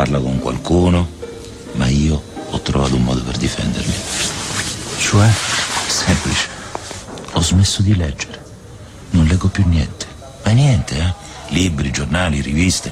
[0.00, 1.06] parla con qualcuno,
[1.72, 3.92] ma io ho trovato un modo per difendermi.
[4.96, 5.30] Cioè?
[5.88, 6.48] Semplice.
[7.32, 8.42] Ho smesso di leggere.
[9.10, 10.06] Non leggo più niente.
[10.42, 11.14] Ma niente, eh?
[11.48, 12.90] Libri, giornali, riviste.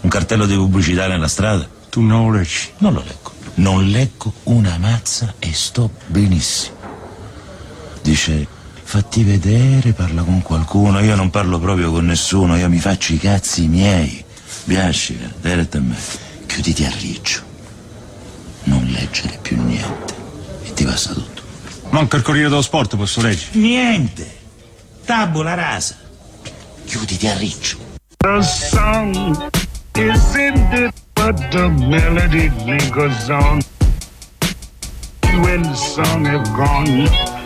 [0.00, 1.68] Un cartello di pubblicità nella strada.
[1.88, 2.72] Tu non lo leggi?
[2.78, 3.30] Non lo leggo.
[3.54, 6.74] Non leggo una mazza e sto benissimo.
[8.02, 8.44] Dice,
[8.82, 10.98] fatti vedere, parla con qualcuno.
[10.98, 14.24] Io non parlo proprio con nessuno, io mi faccio i cazzi miei.
[14.64, 16.28] Biascica, diretta a me.
[16.60, 17.42] Chiuditi a riccio.
[18.64, 20.14] Non leggere più niente.
[20.64, 21.40] E ti passa tutto.
[21.88, 23.58] Manca il Corriere dello Sport, posso leggere?
[23.58, 24.30] Niente.
[25.06, 25.96] Tabula rasa.
[26.84, 27.78] Chiuditi a riccio.
[28.18, 29.50] The song
[29.94, 33.62] is ended, but the melody lingers on.
[35.40, 37.39] When the song have gone,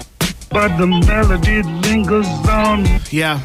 [0.55, 2.87] but the melody lingers on.
[3.11, 3.43] Yeah.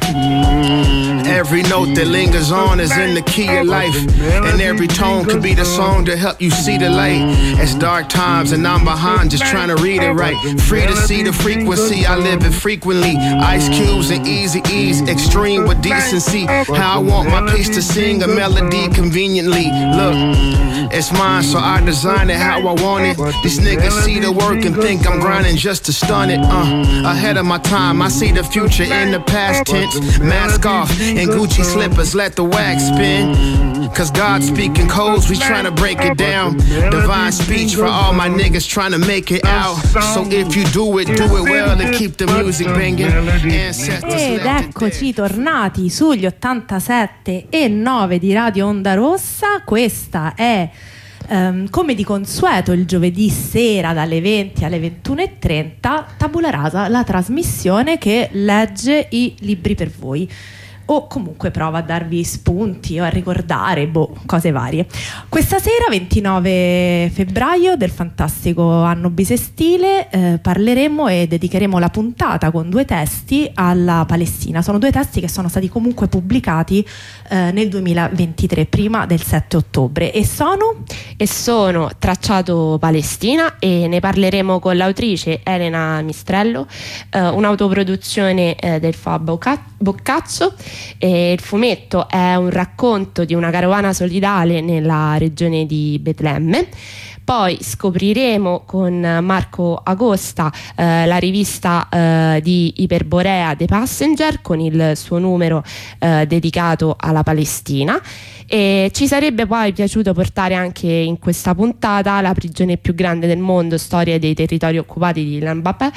[1.26, 3.96] Every note that lingers on is in the key of life.
[4.20, 7.22] And every tone could be the song to help you see the light.
[7.58, 10.36] It's dark times and I'm behind just trying to read it right.
[10.60, 13.16] Free to see the frequency, I live it frequently.
[13.16, 16.46] Ice cubes and easy ease, extreme with decency.
[16.46, 19.66] How I want my piece to sing a melody conveniently.
[19.98, 20.14] Look,
[20.92, 23.16] it's mine, so I design it how I want it.
[23.42, 26.38] These niggas see the work and think I'm grinding just to stun it.
[26.40, 30.18] Uh, ahead of my time, I see the future in the past tense.
[30.18, 33.90] Mask off and Gucci slippers, let the wax spin.
[33.94, 36.56] Cause God speaking codes, we trying to break it down.
[36.90, 39.76] Divine speech for all my niggas trying to make it out.
[40.14, 43.10] So if you do it, do it well and keep the music banging.
[43.10, 49.62] Ed eccoci tornati sugli 87 e 9 di Radio Onda Rossa.
[49.64, 50.70] Questa è
[51.30, 57.98] ehm, come di consueto il giovedì sera dalle 20 alle 21.30 Tabula Rasa, la trasmissione
[57.98, 60.28] che legge i libri per voi
[60.92, 64.86] o comunque prova a darvi spunti o a ricordare boh, cose varie.
[65.28, 72.68] Questa sera, 29 febbraio del fantastico anno bisestile, eh, parleremo e dedicheremo la puntata con
[72.68, 74.62] due testi alla Palestina.
[74.62, 76.84] Sono due testi che sono stati comunque pubblicati
[77.28, 80.82] eh, nel 2023, prima del 7 ottobre, e sono
[81.16, 86.66] e sono Tracciato Palestina e ne parleremo con l'autrice Elena Mistrello,
[87.10, 90.54] eh, un'autoproduzione eh, del Fab Bocca- Boccaccio.
[90.98, 96.68] E il fumetto è un racconto di una carovana solidale nella regione di Betlemme.
[97.30, 104.92] Poi scopriremo con Marco Agosta eh, la rivista eh, di Iperborea The Passenger con il
[104.96, 105.62] suo numero
[106.00, 108.00] eh, dedicato alla Palestina.
[108.52, 113.38] E ci sarebbe poi piaciuto portare anche in questa puntata la prigione più grande del
[113.38, 115.88] mondo, storia dei territori occupati di Ilan Bapè,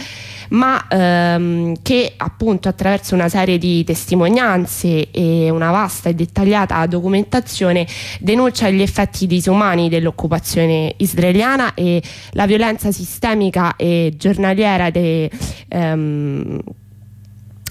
[0.49, 7.87] ma ehm, che appunto attraverso una serie di testimonianze e una vasta e dettagliata documentazione
[8.19, 12.03] denuncia gli effetti disumani dell'occupazione israeliana e
[12.33, 15.27] la violenza sistemica e giornaliera de,
[15.69, 16.82] ehm, eh,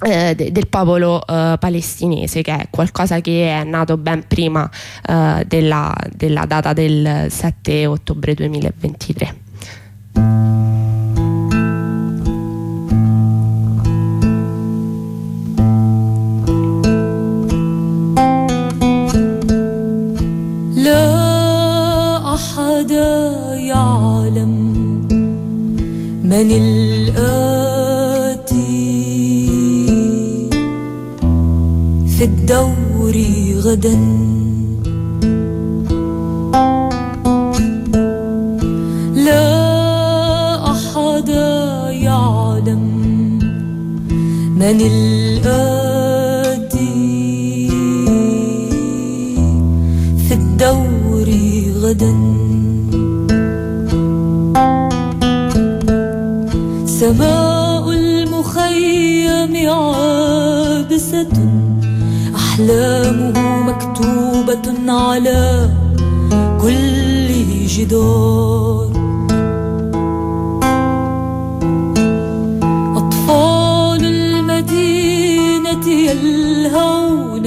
[0.02, 4.70] del popolo eh, palestinese, che è qualcosa che è nato ben prima
[5.08, 9.46] eh, della, della data del 7 ottobre 2023.
[20.78, 22.92] لا أحد
[23.72, 24.54] يعلم
[26.24, 27.71] من الآتي
[32.23, 33.17] في الدور
[33.65, 33.97] غدا.
[39.15, 39.47] لا
[40.71, 41.29] أحد
[41.91, 42.85] يعلم
[44.57, 46.79] من الآتي
[50.29, 51.29] في الدور
[51.83, 52.15] غدا.
[56.87, 61.72] سماء المخيم عابسة.
[62.63, 65.71] أحلامه مكتوبة على
[66.63, 67.29] كل
[67.67, 68.91] جدار.
[72.97, 77.43] أطفال المدينة يلهون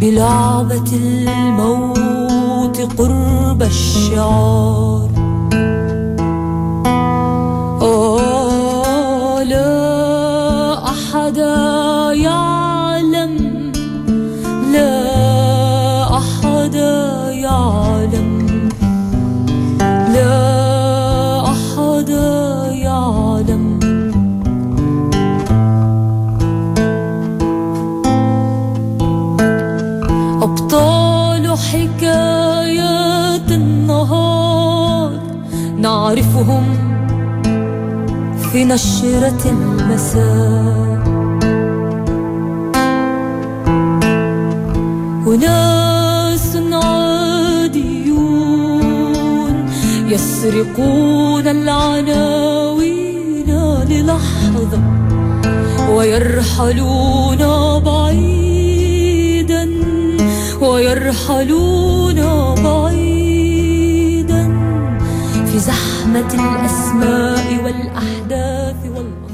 [0.00, 5.09] بلعبة الموت قرب الشعار.
[36.20, 36.66] أعرفهم
[38.52, 41.00] في نشرة المساء.
[45.26, 48.10] وناس عاديون
[50.08, 53.00] يسرقون العناوين
[53.88, 54.80] للحظة
[55.94, 57.38] ويرحلون
[57.84, 59.64] بعيدا
[60.60, 62.20] ويرحلون
[62.64, 63.09] بعيدا.
[66.09, 69.25] زحمة الأسماء والأحداث والأخبار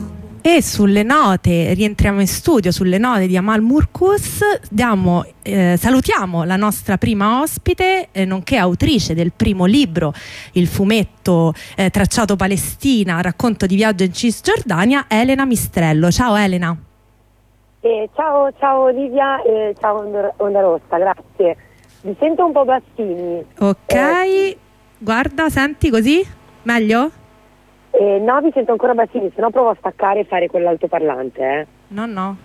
[0.43, 4.39] E sulle note, rientriamo in studio, sulle note di Amal Murkus,
[4.71, 10.11] diamo, eh, salutiamo la nostra prima ospite, eh, nonché autrice del primo libro,
[10.53, 16.09] il fumetto eh, Tracciato Palestina, racconto di viaggio in Cisgiordania, Elena Mistrello.
[16.09, 16.75] Ciao Elena.
[17.81, 21.55] Eh, ciao, ciao Olivia e ciao Onda Onda Rossa, grazie.
[22.01, 23.45] Mi sento un po' bassini.
[23.59, 24.57] Ok, Eh,
[24.97, 26.25] guarda, senti così?
[26.66, 27.10] Meglio?
[27.92, 31.66] eh, no, mi sento ancora bassini, se no provo a staccare e fare quell'altoparlante, eh.
[31.88, 32.36] No, no.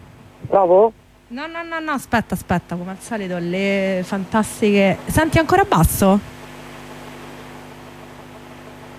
[0.47, 0.93] Provo?
[1.29, 4.97] No, no, no, no, aspetta, aspetta, come al solito le fantastiche...
[5.07, 6.19] Senti ancora basso?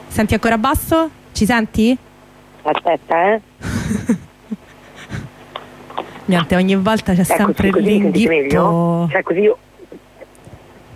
[0.09, 1.09] Senti ancora basso?
[1.31, 1.97] Ci senti?
[2.63, 3.41] Aspetta, eh.
[6.27, 9.09] Niente, ogni volta c'è Ecco, sempre sì, così l'inghippo.
[9.09, 9.57] Cioè così io...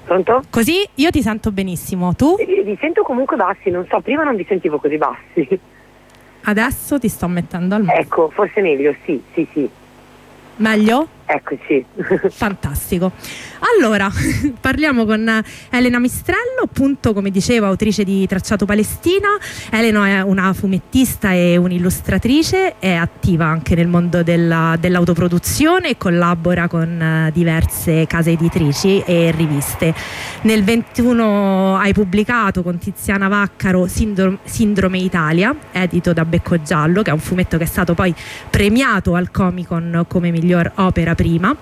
[0.06, 0.42] Pronto?
[0.50, 2.36] Così io ti sento benissimo, tu?
[2.38, 5.60] Eh, Vi sento comunque bassi, non so, prima non vi sentivo così bassi.
[6.44, 8.02] Adesso ti sto mettendo al massimo.
[8.02, 9.68] Ecco, forse meglio, sì, sì, sì.
[10.56, 11.08] Meglio?
[11.26, 11.84] Eccoci.
[12.30, 13.10] Fantastico.
[13.76, 14.08] Allora,
[14.60, 19.30] parliamo con Elena Mistrello, appunto come dicevo, autrice di Tracciato Palestina.
[19.70, 26.68] Elena è una fumettista e un'illustratrice, è attiva anche nel mondo della- dell'autoproduzione e collabora
[26.68, 29.94] con eh, diverse case editrici e riviste.
[30.42, 37.10] Nel 21 hai pubblicato con Tiziana Vaccaro Sindro- Sindrome Italia, edito da Becco Giallo, che
[37.10, 38.14] è un fumetto che è stato poi
[38.48, 41.56] premiato al Comic Con come miglior opera prima.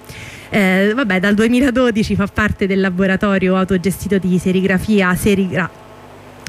[0.50, 5.82] Eh, vabbè, dal 2012 fa parte del laboratorio autogestito di serigrafia Serigra-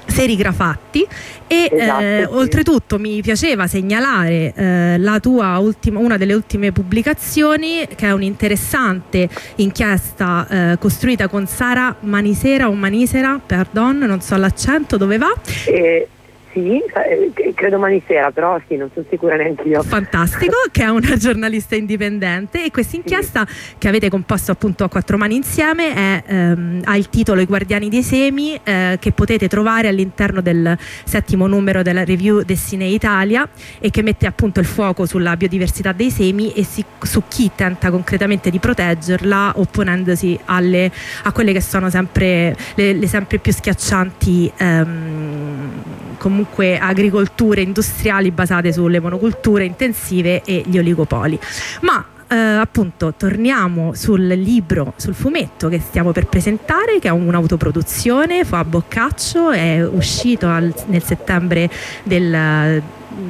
[0.07, 1.05] Serigrafatti
[1.47, 2.35] e Esatto, eh, sì.
[2.35, 9.27] oltretutto mi piaceva segnalare eh, la tua ultima, una delle ultime pubblicazioni che è un'interessante
[9.55, 15.33] inchiesta eh, costruita con Sara Manisera o Manisera, pardon, non so l'accento, dove va?
[15.65, 16.07] Eh,
[16.55, 19.83] sì, eh, credo domani sera, però sì, non sono sicura neanche io.
[19.83, 23.45] Fantastico, che è una giornalista indipendente e questa inchiesta
[23.77, 27.89] che avete composto appunto a quattro mani insieme è, ehm, ha il titolo I Guardiani
[27.89, 33.47] dei Semi eh, che potete trovare all'interno del settimo numero della review Destine Italia
[33.79, 37.91] e che mette appunto il fuoco sulla biodiversità dei semi e si- su chi tenta
[37.91, 40.89] concretamente di proteggerla opponendosi alle,
[41.23, 45.94] a quelle che sono sempre le, le sempre più schiaccianti ehm,
[46.25, 51.39] comunque agricolture industriali basate sulle monoculture intensive e gli oligopoli.
[51.81, 58.43] Ma eh, appunto torniamo sul libro, sul fumetto che stiamo per presentare, che è un'autoproduzione,
[58.43, 61.69] fa Boccaccio, è uscito al- nel settembre
[62.01, 62.81] del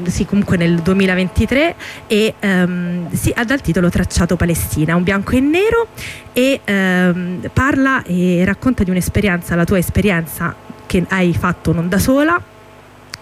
[0.05, 1.75] sì, comunque nel 2023
[2.07, 5.87] e ehm, sì, ha dal titolo Tracciato Palestina, un bianco e nero
[6.31, 10.55] e ehm, parla e racconta di un'esperienza, la tua esperienza
[10.87, 12.41] che hai fatto non da sola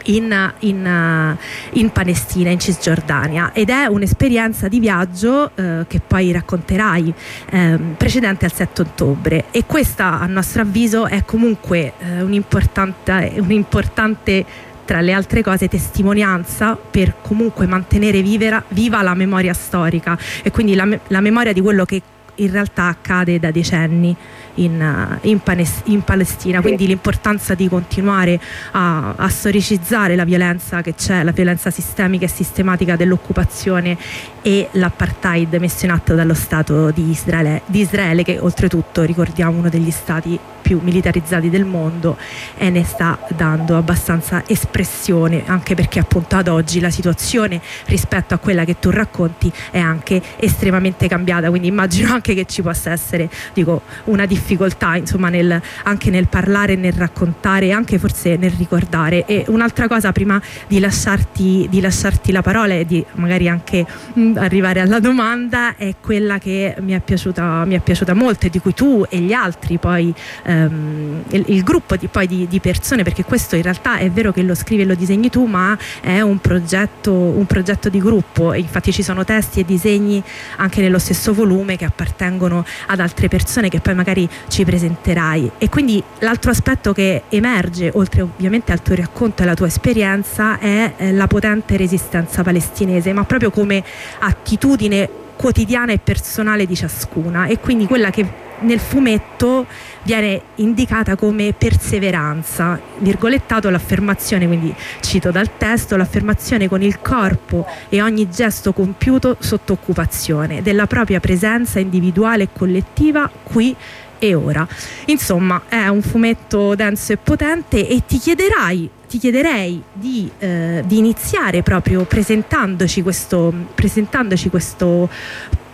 [0.06, 1.38] in, in, eh,
[1.80, 7.14] in Palestina, in Cisgiordania ed è un'esperienza di viaggio eh, che poi racconterai
[7.52, 9.46] ehm, precedente al 7 ottobre.
[9.52, 14.46] E questa a nostro avviso è comunque eh, un'importante, un'importante
[14.86, 20.76] tra le altre cose testimonianza per comunque mantenere vivera- viva la memoria storica e quindi
[20.76, 22.02] la, la memoria di quello che
[22.36, 24.16] in realtà accade da decenni
[24.56, 28.40] in, eh, in Panes- in Palestina, quindi l'importanza di continuare
[28.72, 33.98] a, a storicizzare la violenza che c'è, la violenza sistemica e sistematica dell'occupazione
[34.44, 39.70] e l'apartheid messo in atto dallo Stato di Israele, di Israele che oltretutto ricordiamo uno
[39.70, 42.18] degli stati più militarizzati del mondo
[42.58, 48.38] e ne sta dando abbastanza espressione anche perché appunto ad oggi la situazione rispetto a
[48.38, 51.50] quella che tu racconti è anche estremamente cambiata.
[51.50, 56.76] Quindi immagino anche che ci possa essere dico, una difficoltà insomma nel, anche nel parlare
[56.76, 59.26] nel raccontare anche forse nel ricordare.
[59.26, 64.33] E un'altra cosa prima di lasciarti, di lasciarti la parola e di magari anche mh,
[64.36, 68.60] arrivare alla domanda è quella che mi è piaciuta, mi è piaciuta molto e di
[68.60, 70.14] cui tu e gli altri poi
[70.44, 74.32] ehm, il, il gruppo di, poi di, di persone perché questo in realtà è vero
[74.32, 78.54] che lo scrivi e lo disegni tu ma è un progetto, un progetto di gruppo
[78.54, 80.24] infatti ci sono testi e disegni
[80.58, 85.52] anche nello stesso volume che appartengono ad altre persone che poi magari ci presenterai.
[85.58, 90.60] E quindi l'altro aspetto che emerge, oltre ovviamente al tuo racconto e alla tua esperienza,
[90.60, 93.84] è eh, la potente resistenza palestinese, ma proprio come
[94.26, 99.66] attitudine quotidiana e personale di ciascuna e quindi quella che nel fumetto
[100.04, 108.02] viene indicata come perseveranza, virgolettato l'affermazione, quindi cito dal testo, l'affermazione con il corpo e
[108.02, 113.76] ogni gesto compiuto sotto occupazione della propria presenza individuale e collettiva qui
[114.24, 114.66] e ora.
[115.08, 120.98] Insomma, è un fumetto denso e potente e ti chiederai ti chiederei di, eh, di
[120.98, 125.08] iniziare proprio presentandoci questo, presentandoci questo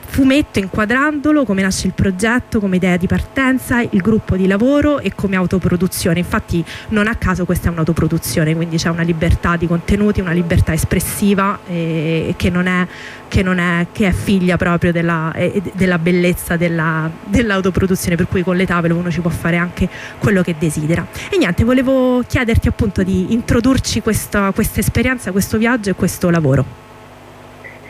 [0.09, 5.13] fumetto inquadrandolo, come nasce il progetto, come idea di partenza, il gruppo di lavoro e
[5.13, 6.17] come autoproduzione.
[6.17, 10.73] Infatti non a caso questa è un'autoproduzione, quindi c'è una libertà di contenuti, una libertà
[10.73, 12.87] espressiva eh, che, non è,
[13.27, 18.41] che, non è, che è figlia proprio della, eh, della bellezza della, dell'autoproduzione, per cui
[18.41, 19.87] con le tavole uno ci può fare anche
[20.17, 21.05] quello che desidera.
[21.29, 26.87] E niente, volevo chiederti appunto di introdurci questa, questa esperienza, questo viaggio e questo lavoro.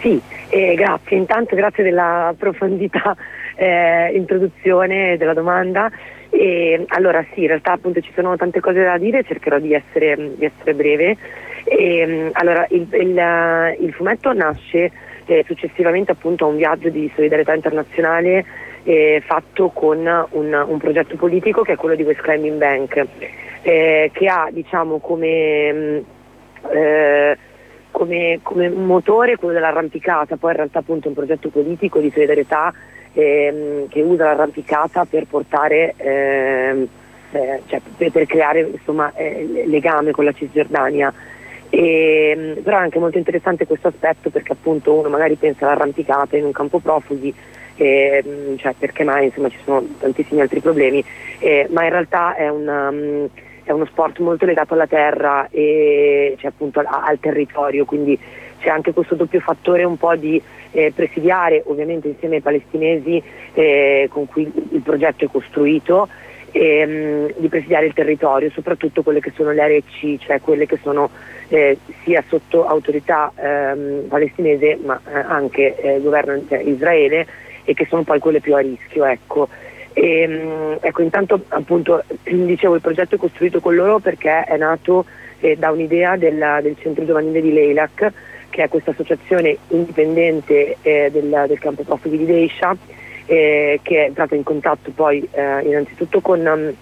[0.02, 3.16] Sì, eh, grazie, intanto grazie della profondità
[3.56, 5.92] eh, introduzione della domanda.
[6.32, 10.16] E, allora sì, in realtà appunto ci sono tante cose da dire, cercherò di essere,
[10.36, 11.18] di essere breve.
[11.66, 14.92] E, allora, il, il, il, fumetto nasce
[15.26, 18.46] eh, successivamente appunto a un viaggio di solidarietà internazionale
[18.84, 23.06] eh, fatto con un, un, progetto politico che è quello di West Climbing Bank,
[23.62, 25.74] eh, che ha diciamo come...
[25.74, 25.98] Mh, mm,
[26.72, 27.38] eh,
[27.92, 32.74] come, come motore quello dell'arrampicata, poi in realtà appunto è un progetto politico di solidarietà
[33.14, 36.88] ehm, che usa l'arrampicata per portare, ehm,
[37.32, 41.14] eh, cioè per, per, creare insomma, eh, legame con la Cisgiordania.
[41.70, 46.38] E, ehm, però è anche molto interessante questo aspetto perché appunto uno magari pensa all'arrampicata
[46.38, 47.34] in un campo profughi,
[47.76, 51.04] eh, cioè perché mai insomma ci sono tantissimi altri problemi,
[51.40, 52.90] eh, ma in realtà è una...
[52.90, 53.30] Um,
[53.72, 58.18] è uno sport molto legato alla terra e cioè appunto al, al, territorio, quindi
[58.60, 63.22] c'è anche questo doppio fattore un po' di eh, presidiare ovviamente insieme ai palestinesi
[63.54, 66.08] eh, con cui il progetto è costruito,
[66.52, 70.80] ehm, di presidiare il territorio, soprattutto quelle che sono le aree C, cioè quelle che
[70.82, 71.10] sono
[71.50, 77.26] eh, sia sotto autorità ehm, palestinese ma eh, anche eh, governo cioè, Israele
[77.64, 79.06] e che sono poi quelle più a rischio.
[79.06, 79.48] Ecco.
[80.00, 85.04] E, ehm, ecco, intanto appunto dicevo il progetto è costruito con loro perché è nato
[85.42, 88.12] eh, da un'idea della, del centro giovanile di Leilac,
[88.50, 92.76] che è questa associazione indipendente eh, del, del, campo profughi di Deisha,
[93.26, 96.74] eh, che è entrata in contatto poi eh, innanzitutto con, um,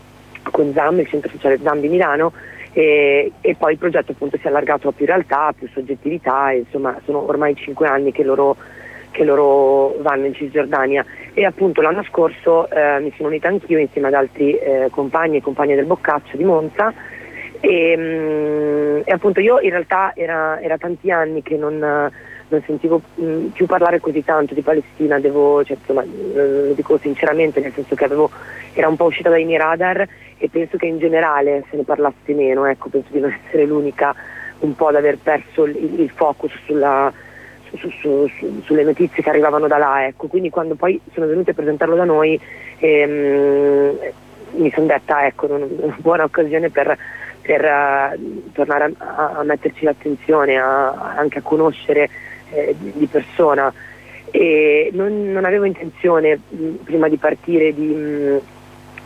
[0.51, 2.33] con ZAM, il centro sociale ZAM di Milano,
[2.71, 6.51] e, e, poi il progetto appunto si è allargato a più realtà, a più soggettività,
[6.51, 8.55] e, insomma sono ormai cinque anni che loro
[9.11, 11.05] che loro vanno in Cisgiordania.
[11.33, 15.41] E appunto l'anno scorso eh, mi sono unita anch'io insieme ad altri eh, compagni e
[15.41, 16.93] compagne del Boccaccio di Monza.
[17.59, 22.63] E, mh, mm, e appunto io in realtà era, era tanti anni che non, non
[22.65, 27.59] sentivo mh, mm, più parlare così tanto di Palestina, devo, cioè, insomma, lo dico sinceramente
[27.59, 28.29] nel senso che avevo,
[28.73, 32.33] era un po' uscita dai miei radar e penso che in generale se ne parlasse
[32.33, 34.15] meno, ecco, penso di non essere l'unica
[34.59, 37.11] un po' ad aver perso il, il focus sulla
[37.75, 40.27] su, su, su, sulle notizie che arrivavano da là, ecco.
[40.27, 42.39] quindi quando poi sono venute a presentarlo da noi
[42.79, 43.97] ehm,
[44.51, 46.97] mi sono detta ecco, una buona occasione per,
[47.41, 52.09] per uh, tornare a, a, metterci l'attenzione, a, anche a conoscere
[52.51, 53.71] eh, di, persona.
[54.29, 58.39] E non, non avevo intenzione mh, prima di partire di, mh,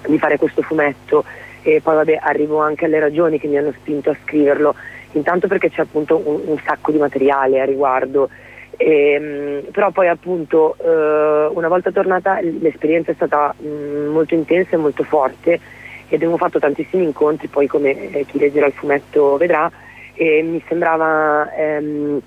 [0.08, 1.24] di, fare questo fumetto
[1.62, 4.74] e poi vabbè arrivo anche alle ragioni che mi hanno spinto a scriverlo,
[5.12, 8.30] intanto perché c'è appunto un, un sacco di materiale a riguardo
[8.82, 14.34] e, ehm, però poi appunto eh, una volta tornata l'esperienza è stata mh, mm, molto
[14.34, 15.60] intensa e molto forte
[16.08, 19.72] ed abbiamo fatto tantissimi incontri, poi come eh, chi leggerà il fumetto vedrà,
[20.14, 22.22] e mi sembrava ehm,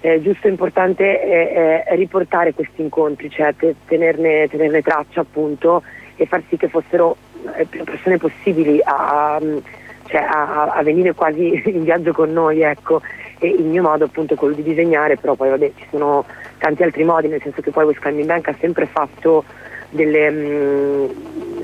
[0.00, 3.54] eh, giusto e importante eh, eh, riportare questi incontri, cioè
[3.86, 5.82] tenerne, tenerne, traccia appunto
[6.16, 7.16] e far sì che fossero
[7.56, 9.40] eh, più persone possibili a,
[10.06, 13.00] cioè, a, a, venire quasi in viaggio con noi, ecco.
[13.38, 16.24] E il mio modo appunto è quello di disegnare, però poi vabbè ci sono
[16.58, 19.44] tanti altri modi, nel senso che poi West Climbing Bank ha sempre fatto
[19.90, 21.06] delle, mh, mm,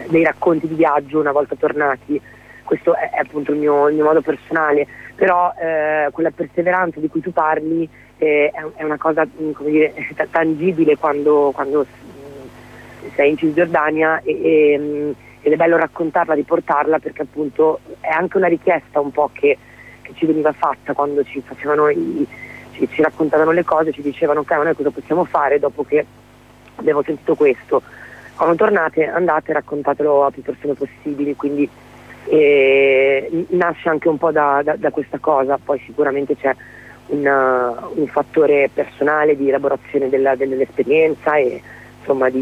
[0.08, 2.20] dei racconti di viaggio una volta tornati,
[2.64, 7.08] questo è, è appunto il mio, il mio, modo personale, però eh, quella perseveranza di
[7.08, 9.94] cui tu parli eh, è, è, una cosa mm, dire,
[10.30, 11.86] tangibile quando, quando,
[13.14, 18.46] sei in Cisgiordania e, e, ed è bello raccontarla, riportarla perché appunto è anche una
[18.48, 19.58] richiesta un po' che
[20.02, 21.40] che ci veniva fatta quando ci
[21.90, 22.26] i,
[22.72, 26.04] ci, ci, raccontavano le cose, ci dicevano ok, noi cosa possiamo fare dopo che
[26.76, 27.82] abbiamo sentito questo.
[28.34, 31.68] quando tornate andate e raccontatelo a più persone possibili, quindi
[32.26, 36.54] eh, nasce anche un po' da, da- da questa cosa, poi sicuramente c'è
[37.06, 41.60] una- un fattore personale di elaborazione della- dell'esperienza e
[42.02, 42.40] insomma di,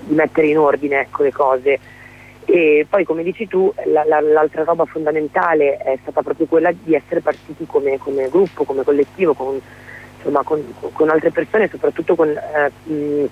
[0.00, 1.80] di mettere in ordine ecco, le cose.
[2.44, 6.94] E poi come dici tu, la- la- l'altra roba fondamentale è stata proprio quella di
[6.94, 9.60] essere partiti come, come gruppo, come collettivo, con,
[10.16, 13.28] insomma, con, con altre persone, soprattutto con, eh,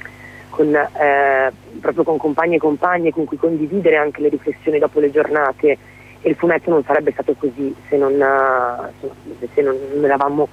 [0.49, 5.11] con, eh, proprio con compagni e compagne con cui condividere anche le riflessioni dopo le
[5.11, 5.79] giornate
[6.23, 10.49] e il fumetto non sarebbe stato così se non, eh, se non, eravamo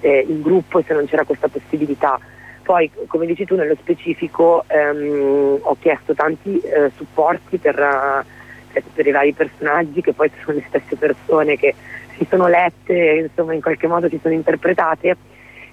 [0.00, 2.18] eh, il gruppo e se non c'era questa possibilità.
[2.68, 9.06] Poi, come dici tu, nello specifico ehm, ho chiesto tanti eh, supporti per, eh, per
[9.06, 11.74] i vari personaggi che poi sono le stesse persone che
[12.18, 15.16] si sono lette insomma in qualche modo si sono interpretate.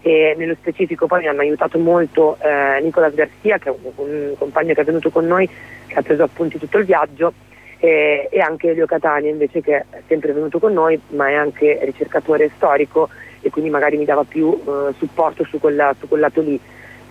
[0.03, 4.35] E nello specifico poi mi hanno aiutato molto eh, Nicolas Garcia che è un, un
[4.37, 5.49] compagno che è venuto con noi
[5.87, 7.33] che ha preso appunti tutto il viaggio
[7.77, 11.77] e, e anche Elio Catania invece che è sempre venuto con noi ma è anche
[11.83, 13.09] ricercatore storico
[13.41, 16.57] e quindi magari mi dava più eh, supporto su, quella, su quel lato lì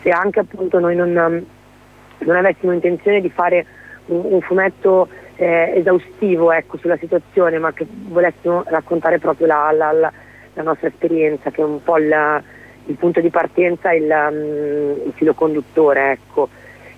[0.05, 1.45] se anche appunto noi non, um,
[2.27, 3.65] non avessimo intenzione di fare
[4.07, 9.93] un, un fumetto eh, esaustivo ecco, sulla situazione ma che volessimo raccontare proprio la, la-
[9.93, 10.13] la-
[10.57, 12.45] la nostra esperienza che è un po' il,
[12.97, 16.49] punto di partenza il, um, il filo conduttore ecco.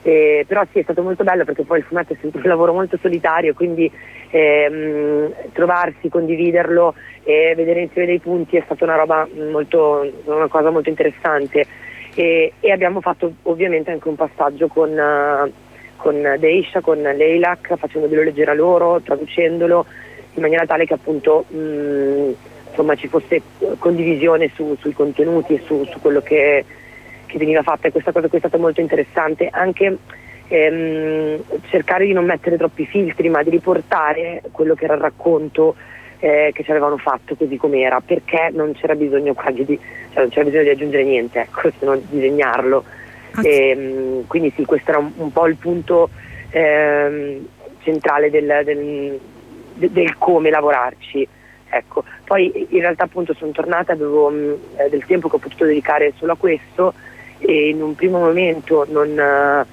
[0.02, 2.72] Eh, però sì è stato molto bello perché poi il fumetto è sempre un lavoro
[2.72, 3.90] molto solitario quindi
[4.30, 6.94] ehm, trovarsi, condividerlo
[7.24, 11.66] e vedere insieme dei punti è stata una roba molto, una cosa molto interessante
[12.16, 15.52] e, e abbiamo fatto ovviamente anche un passaggio con, eh,
[15.96, 19.84] con Deisha, con Leilak, facendolo leggere a loro, traducendolo
[20.32, 22.32] in maniera tale che appunto mh,
[22.70, 23.42] insomma, ci fosse
[23.78, 26.64] condivisione su- sui contenuti e su, su quello che,
[27.26, 29.98] che veniva fatto e questa cosa qui è stata molto interessante anche
[30.48, 35.76] ehm, cercare di non mettere troppi filtri ma di riportare quello che era il racconto
[36.18, 39.78] eh, che ci avevano fatto così com'era perché non c'era bisogno quasi di,
[40.12, 42.84] cioè non c'era bisogno di aggiungere niente ecco, se non disegnarlo
[43.42, 46.08] Ehm, quindi sì questo era un, un po' il punto
[46.50, 47.46] ehm,
[47.82, 49.20] centrale del, del-
[49.74, 51.28] de- del come lavorarci
[51.68, 52.02] ecco.
[52.24, 56.14] poi in realtà appunto sono tornata avevo mh, eh, del tempo che ho potuto dedicare
[56.16, 56.94] solo a questo
[57.38, 59.66] e in un primo momento non, eh,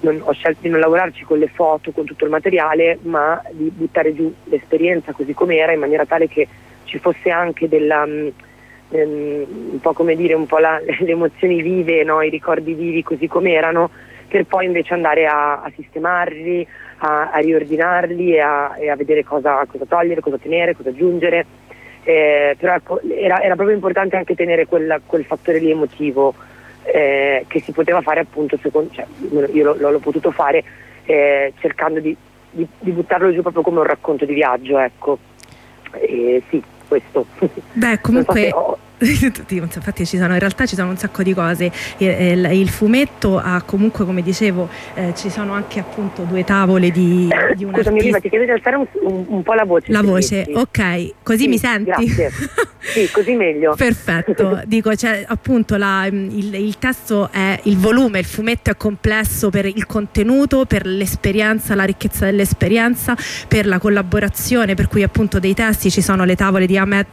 [0.00, 3.70] non- ho scelto di non lavorarci con le foto, con tutto il materiale, ma di
[3.70, 6.46] buttare giù l'esperienza così com'era in maniera tale che
[6.84, 8.32] ci fosse anche della, ehm,
[8.90, 12.22] un po' come dire, un po' la- le emozioni vive, no?
[12.22, 13.90] i ricordi vivi così com'erano,
[14.28, 16.66] per poi invece andare a, a sistemarli,
[16.98, 21.46] a, a riordinarli e a, e a vedere cosa, cosa togliere, cosa tenere, cosa aggiungere.
[22.02, 26.34] Eh, però ecco, era, era proprio importante anche tenere quel, quel fattore lì emotivo
[26.92, 29.06] eh, che si poteva fare appunto, secondo, cioè,
[29.52, 30.62] io l'ho, l'ho potuto fare
[31.04, 32.16] eh, cercando di,
[32.50, 35.18] di- di buttarlo giù proprio come un racconto di viaggio, ecco.
[35.92, 37.26] Eh, sì, questo.
[37.72, 38.52] Beh, comunque.
[39.32, 43.38] Tutti, infatti ci sono, in realtà ci sono un sacco di cose il, il fumetto
[43.38, 47.96] ha comunque come dicevo eh, ci sono anche appunto due tavole di, di un Scusami,
[47.96, 49.90] artista ti chiedo di alzare un, un- un po' la voce.
[49.90, 50.52] la voce riesci.
[50.52, 51.84] ok così Sì, mi senti?
[51.90, 52.30] Grazie.
[52.80, 53.74] sì, così meglio.
[53.76, 59.48] Perfetto, dico, cioè, appunto la- il, il testo è il volume, il fumetto è complesso
[59.50, 63.16] per il contenuto, per l'esperienza, la ricchezza dell'esperienza,
[63.48, 67.06] per la collaborazione, per cui appunto dei testi ci sono le tavole di Ahmed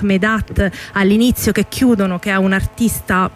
[0.00, 3.30] Ahmedat all'inizio che chiudono, che è un artista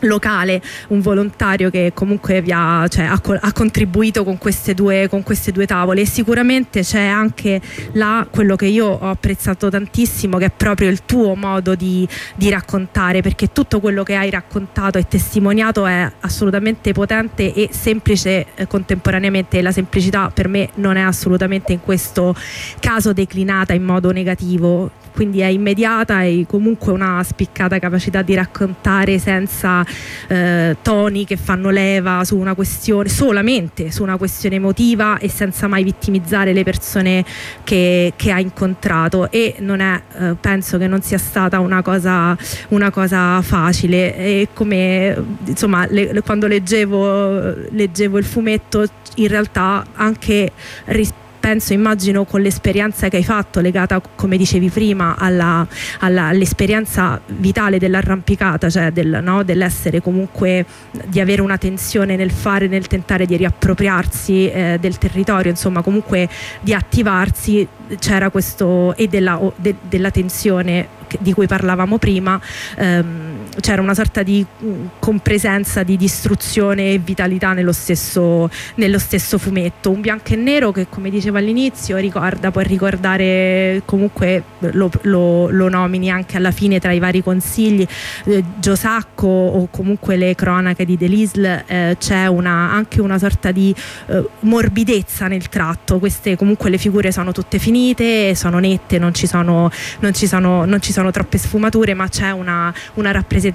[0.00, 5.52] locale, un volontario che comunque ha, cioè, ha ha contribuito con queste, due, con queste
[5.52, 6.02] due tavole.
[6.02, 7.60] E sicuramente c'è anche
[7.92, 12.48] là quello che io ho apprezzato tantissimo che è proprio il tuo modo di, di
[12.50, 18.66] raccontare perché tutto quello che hai raccontato e testimoniato è assolutamente potente e semplice eh,
[18.66, 19.62] contemporaneamente.
[19.62, 22.34] La semplicità per me non è assolutamente in questo
[22.78, 24.90] caso declinata in modo negativo.
[25.12, 29.84] Quindi è immediata e comunque una spiccata capacità di raccontare senza
[30.28, 35.66] eh, toni che fanno leva su una questione, solamente su una questione emotiva e senza
[35.66, 37.24] mai vittimizzare le persone
[37.64, 39.30] che, che ha incontrato.
[39.30, 42.36] E non è, eh, penso che non sia stata una cosa,
[42.68, 44.16] una cosa facile.
[44.16, 50.52] E come insomma le- le- quando leggevo, leggevo il fumetto in realtà anche
[50.86, 55.66] rispetto penso, immagino, con l'esperienza che hai fatto legata, come dicevi prima, alla-
[56.00, 60.64] alla- all'esperienza vitale dell'arrampicata, cioè del- no, dell'essere comunque,
[61.06, 66.28] di avere una tensione nel fare, nel tentare di riappropriarsi eh, del territorio, insomma, comunque
[66.60, 67.66] di attivarsi,
[67.98, 72.40] c'era questo, e della, de- della tensione di cui parlavamo prima,
[72.76, 74.66] ehm, c'era una sorta di mh,
[74.98, 79.90] compresenza di distruzione e vitalità nello stesso, nello stesso fumetto.
[79.90, 84.42] Un bianco e nero che come dicevo all'inizio ricorda, può ricordare comunque
[84.72, 87.86] lo, lo- lo nomini anche alla fine tra i vari consigli
[88.24, 93.74] eh, Giosacco o comunque le cronache di Delisle eh, c'è una, anche una sorta di
[94.06, 99.26] eh, morbidezza nel tratto queste comunque le figure sono tutte finite sono nette non ci
[99.26, 99.70] sono,
[100.00, 103.49] non ci sono, non ci sono troppe sfumature ma c'è una, una rappresentazione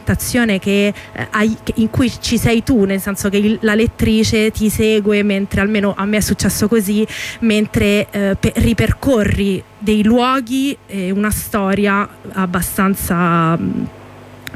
[0.60, 4.70] che, eh, hai- in cui ci sei tu nel senso che il- la lettrice ti
[4.70, 7.06] segue mentre almeno a me è successo così
[7.42, 13.88] mentre eh, pe- ripercorri dei luoghi e una storia abbastanza mh,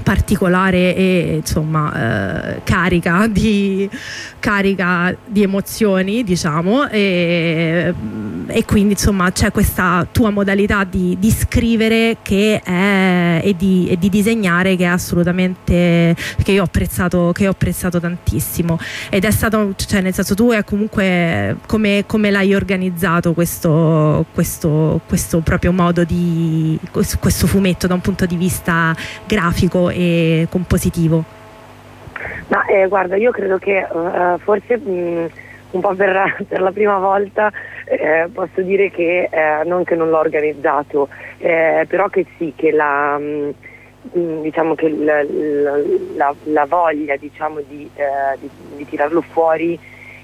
[0.03, 3.87] particolare e insomma eh, carica di
[4.39, 7.93] carica di emozioni diciamo e,
[8.49, 14.09] e quindi insomma c'è questa tua modalità di, di scrivere è, e, di, e di
[14.09, 18.77] disegnare che è assolutamente che io ho apprezzato che ho apprezzato tantissimo.
[19.09, 25.01] Ed è stato cioè nel senso tu è comunque come, come l'hai organizzato questo, questo,
[25.07, 31.37] questo proprio modo di questo, fumetto da un punto di vista grafico e compositivo?
[32.47, 35.29] Ma eh, guarda, io credo che eh, forse mh,
[35.71, 37.51] un po' per, per la prima volta
[37.85, 42.71] eh, posso dire che eh, non che non l'ho organizzato, eh, però che sì, che
[42.71, 43.53] la, mh,
[44.13, 45.23] mh, diciamo che la,
[46.15, 49.79] la- la- voglia diciamo, di, eh, di- di tirarlo fuori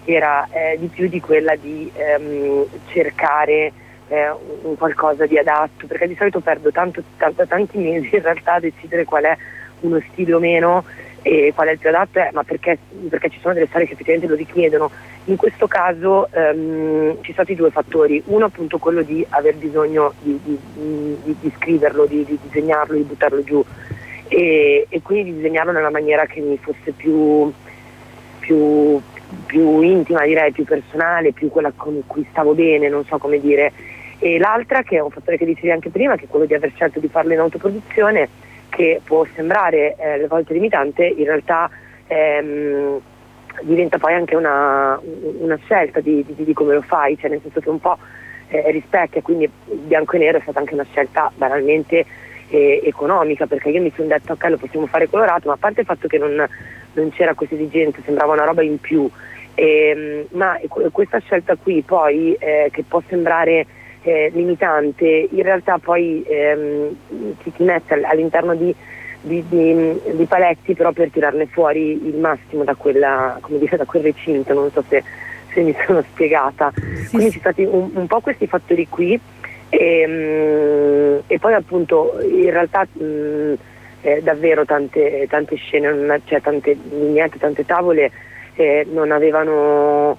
[0.06, 3.72] era eh, di più di quella di ehm, cercare
[4.08, 4.30] eh,
[4.64, 8.60] un qualcosa di adatto, perché di solito perdo tanto, tanto- tanti mesi in realtà a
[8.60, 9.36] decidere qual è
[9.82, 10.86] uno stile o meno
[11.28, 12.78] e qual è il più adatto, eh, ma perché,
[13.10, 14.92] perché ci sono delle storie che effettivamente lo richiedono.
[15.24, 20.14] In questo caso ehm, ci sono stati due fattori, uno appunto quello di aver bisogno
[20.20, 20.60] di, di-
[21.24, 23.66] di- di scriverlo, di disegnarlo, di buttarlo giù
[24.28, 27.52] e, e quindi di disegnarlo nella maniera che mi fosse più,
[28.38, 29.02] più,
[29.48, 33.72] più intima, direi, più personale, più quella con cui stavo bene, non so come dire.
[34.20, 36.72] E l'altra, che è un fattore che dicevi anche prima, che è quello di aver
[36.76, 38.30] scelto di farlo in autoproduzione,
[38.76, 41.70] che può sembrare eh, alle volte limitante, in realtà
[42.08, 43.00] ehm,
[43.62, 45.00] diventa poi anche una,
[45.40, 47.98] una scelta di, di- di come lo fai, cioè nel senso che un po'
[48.50, 52.06] eh, rispecchia, quindi bianco e nero è stata anche una scelta banalmente
[52.50, 55.80] eh, economica, perché io mi sono detto ok lo possiamo fare colorato, ma a parte
[55.80, 56.46] il fatto che non,
[56.94, 59.10] non c'era questa esigenza, sembrava una roba in più,
[59.56, 63.66] ehm, ma que- questa scelta qui poi eh, che può sembrare
[64.06, 66.96] eh, limitante, in realtà poi ehm,
[67.42, 68.74] ti, ti mette all- all'interno di,
[69.22, 73.86] di- di- di paletti però per tirarne fuori il massimo da, quella, come dire, da
[73.86, 75.04] quel recinto, non so se,
[75.54, 76.72] se mi sono spiegata.
[77.10, 79.20] Quindi ci sono stati un, un po' questi fattori qui
[79.70, 83.54] e, mm, e poi appunto in realtà mm,
[84.02, 88.12] eh, davvero tante, tante scene, cioè tante vignette, tante tavole
[88.54, 90.18] eh, non avevano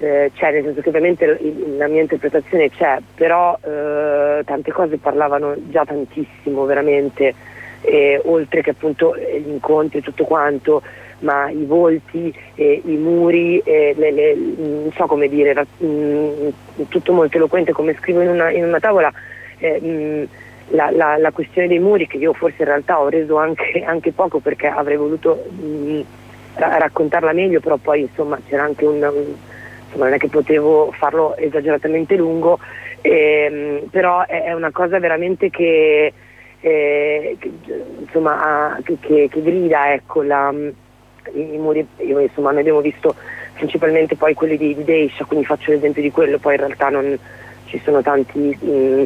[0.00, 1.38] eh, c'è, nel senso che ovviamente
[1.76, 7.34] la mia interpretazione c'è, però eh, tante cose parlavano già tantissimo, veramente,
[7.82, 10.82] eh, oltre che appunto eh, gli incontri e tutto quanto,
[11.20, 16.48] ma i volti, i muri, le- le- non so come dire, era, mm,
[16.88, 19.12] tutto molto eloquente come scrivo in una, in una tavola.
[19.58, 20.24] eh, mm,
[20.72, 24.12] la, la- la questione dei muri che io forse in realtà ho reso anche, anche
[24.12, 26.00] poco perché avrei voluto mm,
[26.54, 29.34] ra- raccontarla meglio, però poi insomma c'era anche un, un-
[29.90, 32.58] insomma, non è che potevo farlo esageratamente lungo,
[33.00, 36.12] ehm, però è, è una cosa veramente che,
[36.60, 37.52] eh, che,
[37.98, 38.40] insomma,
[38.74, 40.54] ha- che, che- grida ecco, la,
[41.34, 43.14] i, muri, insomma, noi abbiamo visto
[43.54, 47.18] principalmente poi quelli di, di Deisha, quindi faccio l'esempio di quello, poi in realtà non
[47.66, 49.02] ci sono tanti, mm,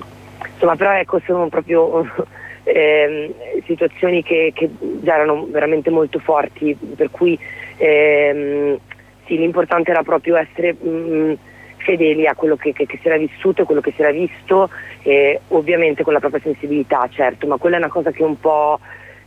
[0.53, 2.07] insomma però ecco sono proprio
[2.65, 3.33] ehm,
[3.65, 4.71] situazioni che, che
[5.01, 7.39] già erano veramente molto forti, per cui
[7.79, 8.79] ehm,
[9.27, 11.33] sì, l'importante era proprio essere mm,
[11.79, 14.71] fedeli a quello che, che- che si era vissuto e quello che si era visto,
[15.03, 18.79] e ovviamente con la propria sensibilità, certo, ma quella è una cosa che un po'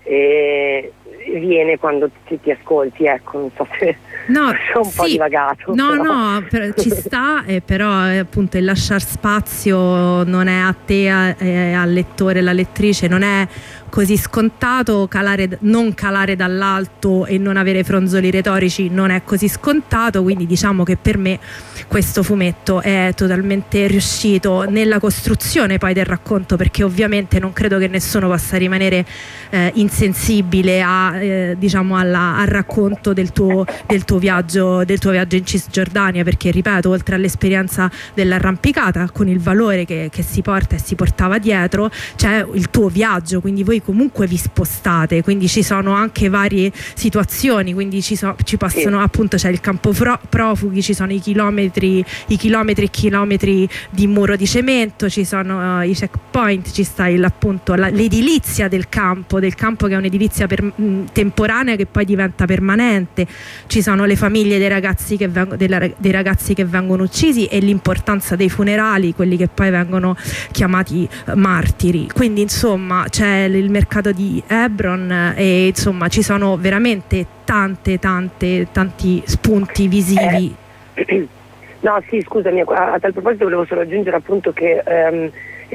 [0.03, 0.91] eh,
[1.39, 3.95] viene quando ti, ti ascolti, ecco, non so se
[4.27, 5.11] No, sono un po' sì.
[5.11, 5.73] divagato.
[5.75, 6.03] No, però.
[6.03, 11.09] no, per- ci sta, eh, però eh, appunto il lasciare spazio non è a te,
[11.09, 13.47] a- eh, al lettore, alla lettrice, non è
[13.89, 20.23] così scontato, calare, non calare dall'alto e non avere fronzoli retorici non è così scontato,
[20.23, 21.39] quindi diciamo che per me
[21.87, 27.87] questo fumetto è totalmente riuscito nella costruzione poi del racconto, perché ovviamente non credo che
[27.87, 29.05] nessuno possa rimanere
[29.49, 35.11] eh, insensibile a, eh, diciamo alla- al racconto del tuo, del tuo viaggio del tuo
[35.11, 40.75] viaggio in Cisgiordania perché ripeto oltre all'esperienza dell'arrampicata con il valore che, che si porta
[40.75, 45.47] e si portava dietro c'è il tuo viaggio quindi voi voi comunque vi spostate, quindi
[45.47, 50.19] ci sono anche varie situazioni, quindi ci, so- ci possono appunto c'è il campo fro-
[50.29, 55.81] profughi, ci sono i chilometri, i chilometri e chilometri di muro di cemento, ci sono
[55.81, 59.97] eh, i checkpoint, ci sta il, appunto la- l'edilizia del campo, del campo che è
[59.97, 63.25] un'edilizia per- mh, temporanea che poi diventa permanente,
[63.67, 67.59] ci sono le famiglie dei ragazzi che, veng- della- dei ragazzi che vengono uccisi e
[67.59, 70.15] l'importanza dei funerali, quelli che poi vengono
[70.51, 72.09] chiamati eh, martiri.
[72.13, 77.99] Quindi insomma c'è l- il mercato di Hebron eh, e insomma ci sono veramente tante
[77.99, 80.55] tante tanti spunti visivi.
[81.79, 85.31] No, sì, scusami, a, a tal proposito volevo solo aggiungere appunto che ehm,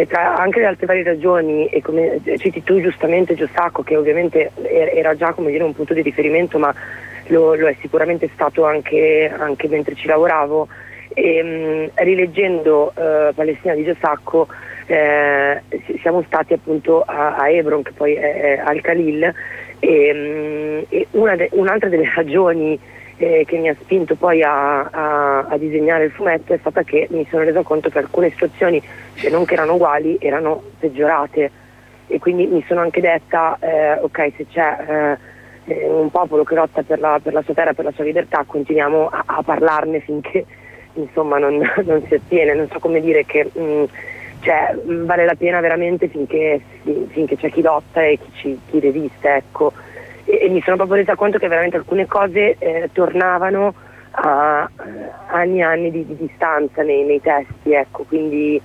[0.08, 4.96] tra anche le altre varie ragioni, e come citi tu giustamente Giosacco, che ovviamente er-
[4.96, 6.74] era già come dire, un punto di riferimento, ma
[7.28, 10.66] lo, lo è sicuramente stato anche, anche mentre ci lavoravo,
[11.14, 11.42] e,
[11.94, 14.48] mh, rileggendo eh, Palestina di Giosacco
[14.92, 19.32] eh, si- siamo stati appunto a, a Hebron, che poi è, è al Khalil,
[19.78, 22.78] e, mh, e una de- un'altra delle ragioni
[23.16, 27.06] eh, che mi ha spinto poi a, a- a disegnare il fumetto è stata che
[27.10, 28.82] mi sono resa conto che alcune situazioni,
[29.14, 31.50] se non che erano uguali, erano peggiorate.
[32.08, 35.18] E quindi mi sono anche detta, eh, ok, se c'è
[35.66, 38.04] eh, eh, un popolo che lotta per la, per la sua terra, per la sua
[38.04, 40.44] libertà, continuiamo a, parlarne finché
[40.94, 43.84] insomma non, non si ottiene, non so come dire che mh,
[44.42, 48.60] cioè, mh, vale la pena veramente finché, fi- finché c'è chi lotta e chi, ci,
[48.68, 49.72] chi resiste, ecco.
[50.24, 53.74] E, e mi sono proprio resa conto che veramente alcune cose eh, tornavano
[54.10, 58.60] a eh, anni e anni di, di distanza nei, nei testi, ecco, quindi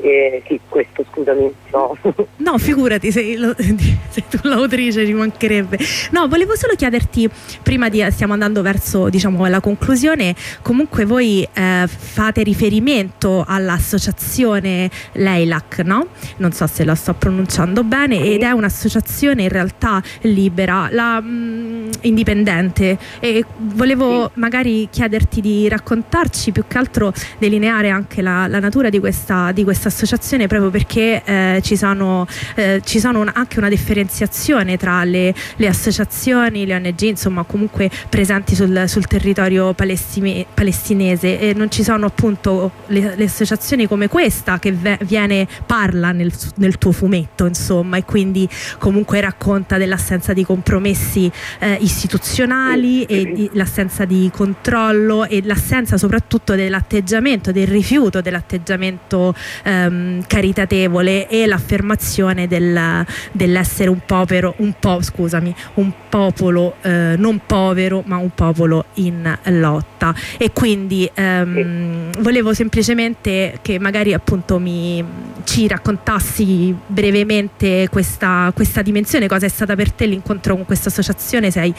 [0.00, 1.96] eh, sì, questo scusami, no.
[2.36, 5.78] No, figurati, sei, lo- sei tu l'autrice, ci mancherebbe.
[6.10, 7.28] No, volevo solo chiederti,
[7.62, 15.78] prima di stiamo andando verso diciamo, la conclusione, comunque voi eh, fate riferimento all'associazione Leilac,
[15.80, 16.08] no?
[16.36, 21.90] Non so se la sto pronunciando bene, ed è un'associazione in realtà libera, la, mm,
[22.02, 22.98] indipendente.
[23.18, 28.98] E volevo magari chiederti di raccontarci più che altro delineare anche la, la natura di
[29.00, 33.68] questa, di questa associazione proprio perché eh, ci sono, eh, ci sono un- anche una
[33.68, 41.38] differenziazione tra le, le associazioni, le ONG, insomma comunque presenti sul, sul territorio palestime- palestinese.
[41.38, 46.32] E non ci sono appunto le, le associazioni come questa che ve- viene, parla nel,
[46.56, 53.50] nel tuo fumetto insomma e quindi comunque racconta dell'assenza di compromessi eh, istituzionali e di-
[53.52, 59.34] l'assenza di controllo e l'assenza soprattutto dell'atteggiamento, del rifiuto dell'atteggiamento
[59.84, 67.40] ehm, caritatevole e l'affermazione del- dell'essere un povero, un po' scusami, un popolo eh, non
[67.44, 75.04] povero ma un popolo in lotta e quindi ehm, volevo semplicemente che magari appunto mi
[75.44, 81.50] ci raccontassi brevemente questa, questa dimensione, cosa è stata per te l'incontro con questa associazione,
[81.50, 81.72] sei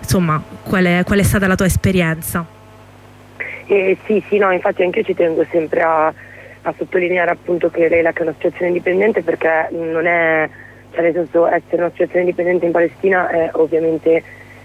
[0.00, 2.44] insomma qual è, qual è stata la tua esperienza?
[3.66, 6.12] Eh, sì, sì, no, infatti anche io ci tengo sempre a,
[6.66, 10.48] a sottolineare appunto che l'ELAC è un'associazione indipendente perché non è,
[10.92, 14.22] cioè nel senso essere un'associazione indipendente in Palestina è ovviamente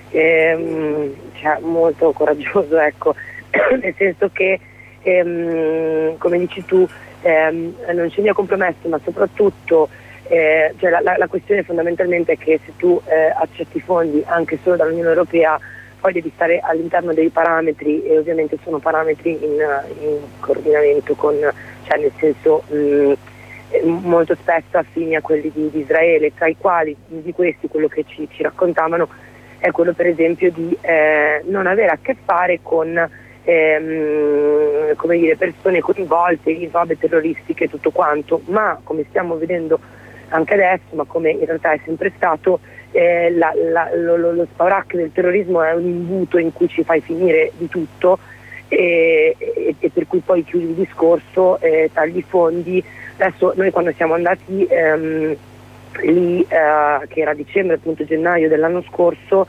[0.10, 3.14] ehm, cioè, molto coraggioso, ecco,
[3.80, 4.60] nel senso che
[5.04, 6.88] ehm, come dici tu
[7.22, 9.88] ehm, non c'è via compromesso ma soprattutto
[10.28, 14.58] eh, cioè la, la- la questione fondamentalmente è che se tu eh, accetti fondi anche
[14.64, 15.60] solo dall'Unione Europea
[16.00, 19.54] poi devi stare all'interno dei parametri e ovviamente sono parametri in,
[20.02, 21.36] in coordinamento con,
[21.92, 23.14] cioè nel senso mh,
[23.72, 27.88] eh, molto spesso affini a quelli di, di Israele, tra i quali di questi quello
[27.88, 29.08] che ci, ci raccontavano
[29.60, 32.98] è quello per esempio di eh, non avere a che fare con
[33.44, 39.80] ehm, dire, persone coinvolte in robe terroristiche e tutto quanto, ma come stiamo vedendo
[40.30, 42.60] anche adesso, ma come in realtà è sempre stato,
[42.92, 47.02] eh, la- la- lo, lo spauracchio del terrorismo è un imbuto in cui ci fai
[47.02, 48.18] finire di tutto
[48.72, 52.82] e, e- e per cui poi chiudi il discorso, eh, tagli fondi.
[53.18, 55.36] Adesso noi quando siamo andati ehm,
[56.04, 59.48] lì, eh, che era dicembre, appunto gennaio dell'anno scorso,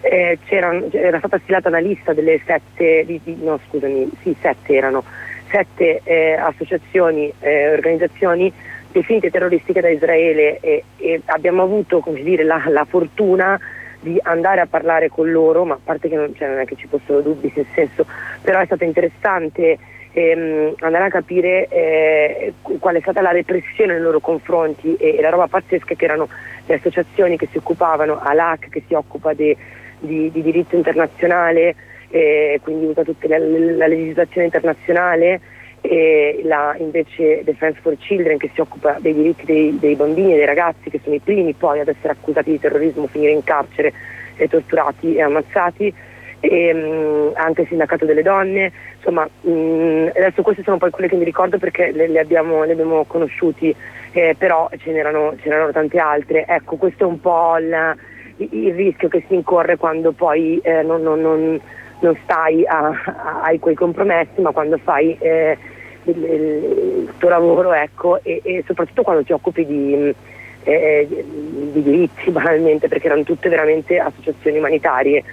[0.00, 5.04] eh, era stata stilata una lista delle sette, di- di- no scusami, sì sette erano,
[5.48, 8.52] sette eh, associazioni, eh, organizzazioni
[8.90, 13.58] definite terroristiche da Israele e, e abbiamo avuto dire, la, la fortuna
[14.04, 16.76] di andare a parlare con loro, ma a parte che non, cioè, non è che
[16.76, 18.04] ci fossero dubbi nel senso,
[18.42, 19.78] però è stato interessante
[20.12, 25.16] ehm, andare a capire eh, qu- qual è stata la repressione nei loro confronti e,
[25.16, 26.28] e la roba pazzesca che erano
[26.66, 29.56] le associazioni che si occupavano, ALAC che si occupa de-
[29.98, 31.74] di, di diritto internazionale,
[32.10, 35.40] eh, quindi usa tutta la, la legislazione internazionale
[35.86, 40.36] e la invece Defense for Children che si occupa dei diritti dei, dei bambini e
[40.36, 43.92] dei ragazzi che sono i primi poi ad essere accusati di terrorismo, finire in carcere,
[44.36, 45.94] e torturati e ammazzati
[46.40, 51.16] e, mh, anche il sindacato delle donne, insomma mh, adesso queste sono poi quelle che
[51.16, 53.74] mi ricordo perché le, le, abbiamo, le abbiamo, conosciuti,
[54.12, 56.44] eh, però ce n'erano, ce n'erano, tante altre.
[56.46, 57.96] Ecco, questo è un po' il,
[58.50, 61.60] il rischio che si incorre quando poi eh, non, non, non,
[62.00, 65.56] non, stai a, a, a, quei compromessi, ma quando fai eh,
[66.04, 70.14] il, il, tuo lavoro ecco, e, e, soprattutto quando ti occupi di,
[70.64, 75.24] eh, di diritti banalmente, perché erano tutte veramente associazioni umanitarie.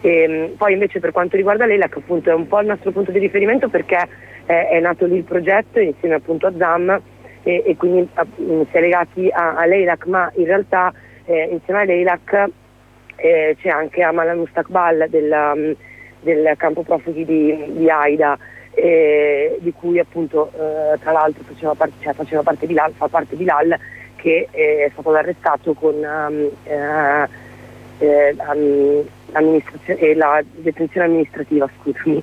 [0.00, 3.10] E, ehm, poi invece per quanto riguarda l'ELAC appunto è un po' il nostro punto
[3.10, 4.06] di riferimento perché
[4.46, 7.00] eh, è nato lì il progetto insieme appunto a ZAM
[7.42, 10.92] e, e quindi a, si è legati a, a l'ELAC ma in realtà
[11.24, 12.48] eh, insieme all'ELAC
[13.16, 15.74] eh, c'è anche Amal Mustakbal del, um,
[16.20, 18.38] del campo profughi di, di Aida
[18.76, 23.34] eh, di cui appunto eh, tra l'altro faceva parte, cioè, faceva parte Bilal, fa parte
[23.34, 23.76] Bilal
[24.16, 27.28] che è stato arrestato con um, eh,
[27.98, 28.34] eh,
[30.14, 32.22] la detenzione amministrativa, scusami,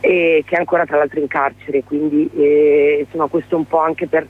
[0.00, 4.06] e che è ancora tra l'altro in carcere, quindi eh, insomma questo un po' anche
[4.06, 4.26] per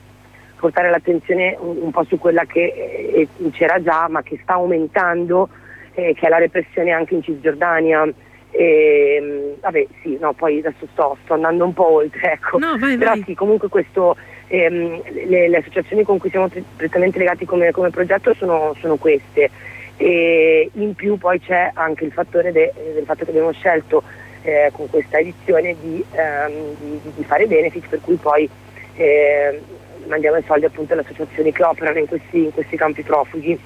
[0.57, 5.49] portare l'attenzione un, un po' su quella che eh, c'era già ma che sta aumentando,
[5.93, 8.07] eh, che è la repressione anche in Cisgiordania.
[8.55, 12.59] E, mm, vabbè sì, no, poi adesso sto, sto andando un po' oltre, ecco.
[12.59, 13.23] No, vai, però vai.
[13.25, 14.15] sì, comunque questo,
[14.47, 19.49] ehm, le, le, associazioni con cui siamo prettamente legati come, come progetto sono, sono queste
[19.97, 24.03] e in più poi c'è anche il fattore de, del fatto che abbiamo scelto
[24.41, 28.49] eh, con questa edizione di, ehm, di, di, fare benefit per cui poi
[28.95, 29.61] eh,
[30.07, 33.57] mandiamo i soldi appunto alle associazioni che operano in questi, in questi campi profughi.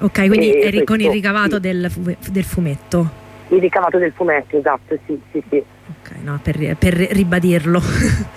[0.00, 1.60] Ok, quindi E con il questo, ricavato sì.
[1.60, 1.90] del,
[2.30, 3.22] del fumetto.
[3.48, 5.56] Il ricavato del fumetto, esatto, sì, sì, sì.
[5.56, 7.80] Ok, no, per, per ribadirlo.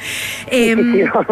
[0.49, 1.25] Sì, Ehm, sì, no.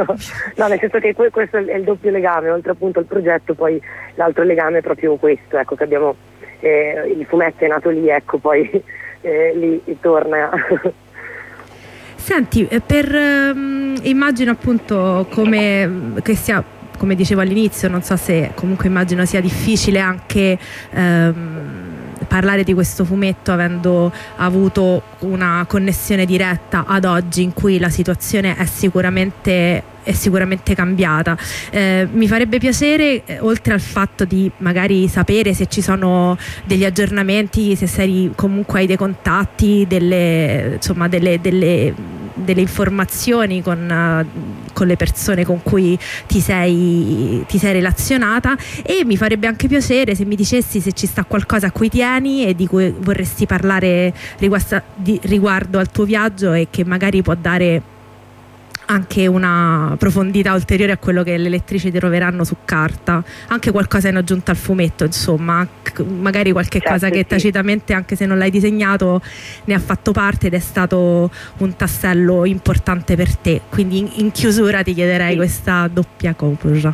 [0.55, 3.79] No, nel senso che que- questo è il doppio legame, oltre appunto al progetto, poi
[4.15, 6.15] l'altro legame è proprio questo, ecco che abbiamo,
[6.59, 8.69] eh, il fumetto è nato lì, ecco poi
[9.21, 10.49] eh, lì torna.
[12.15, 16.61] Senti, eh, per, ehm, immagino appunto come, che sia,
[16.97, 20.57] come dicevo all'inizio, non so se comunque immagino sia difficile anche
[20.91, 21.94] ehm,
[22.27, 28.55] parlare di questo fumetto avendo avuto una connessione diretta ad oggi in cui la situazione
[28.55, 31.35] è sicuramente è sicuramente cambiata.
[31.71, 36.85] Eh, mi farebbe piacere, eh, oltre al fatto di magari sapere se ci sono degli
[36.85, 41.93] aggiornamenti, se sei comunque hai dei contatti, delle, insomma, delle, delle,
[42.35, 44.25] delle informazioni con, eh,
[44.73, 50.15] con le persone con cui ti sei, ti sei relazionata e mi farebbe anche piacere
[50.15, 54.13] se mi dicessi se ci sta qualcosa a cui tieni e di cui vorresti parlare
[54.37, 57.93] riguardo, al tuo viaggio e che magari può dare
[58.87, 64.17] anche una profondità ulteriore a quello che le lettrici troveranno su carta, anche qualcosa in
[64.17, 65.67] aggiunta al fumetto, insomma,
[66.19, 67.25] magari qualche Certo, cosa che sì.
[67.27, 69.21] tacitamente, anche se non l'hai disegnato,
[69.65, 73.61] ne ha fatto parte ed è stato un tassello importante per te.
[73.69, 75.35] Quindi in, in chiusura ti chiederei Sì.
[75.37, 76.93] questa doppia cosa.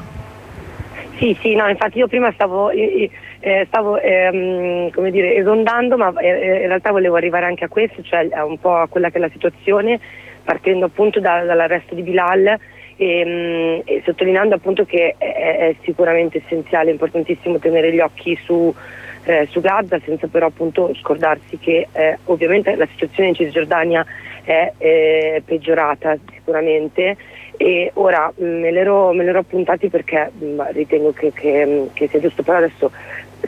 [1.18, 3.08] Sì, sì, no, infatti io prima stavo, eh,
[3.42, 8.02] eh, stavo ehm, come dire, esondando, ma eh, in realtà volevo arrivare anche a questo,
[8.02, 10.00] cioè un po' a quella che è la situazione,
[10.44, 12.58] partendo appunto da- dall'arresto di Bilal
[12.98, 18.74] ehm, e sottolineando appunto che è, è sicuramente essenziale, importantissimo tenere gli occhi su,
[19.24, 24.06] eh, su Gaza, senza però appunto scordarsi che eh, ovviamente la situazione in Cisgiordania
[24.44, 27.18] è eh, peggiorata sicuramente.
[27.58, 32.08] E ora mh, me l'ero, me l'ero appuntati perché mh, ritengo che, che, mh, che
[32.08, 32.92] sia giusto, però adesso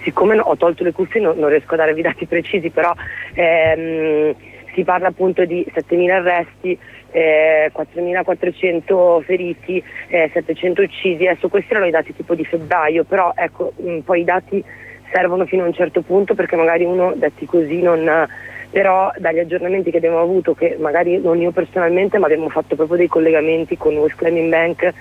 [0.04, 2.94] siccome ho tolto le cuffie non, non riesco a darvi dati precisi, però
[3.34, 4.36] ehm,
[4.74, 6.78] si parla appunto di 7.000 arresti,
[7.12, 13.32] eh, 4.400 feriti, eh, 700 uccisi, adesso questi erano i dati tipo di febbraio, però
[13.36, 14.64] ecco, mh, poi i dati
[15.12, 18.28] servono fino a un certo punto perché magari uno detti così non
[18.74, 22.98] però dagli aggiornamenti che abbiamo avuto, che magari non io personalmente, ma abbiamo fatto proprio
[22.98, 24.92] dei collegamenti con West Claiming Bank,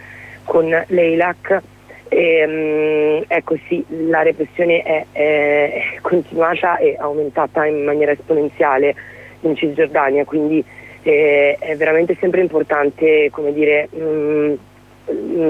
[0.45, 1.63] con l'EILAC,
[2.09, 8.95] ehm, ecco sì, la repressione è, è continuata e aumentata in maniera esponenziale
[9.43, 10.65] in Cisgiordania, quindi
[11.03, 14.55] eh, è veramente sempre importante dire, mh,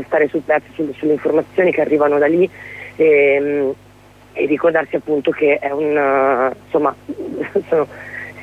[0.06, 2.48] stare sul pezzo sul- sulle informazioni che arrivano da lì.
[2.96, 3.74] ehm,
[4.34, 6.94] e ricordarsi appunto che è un insomma
[7.68, 7.86] sono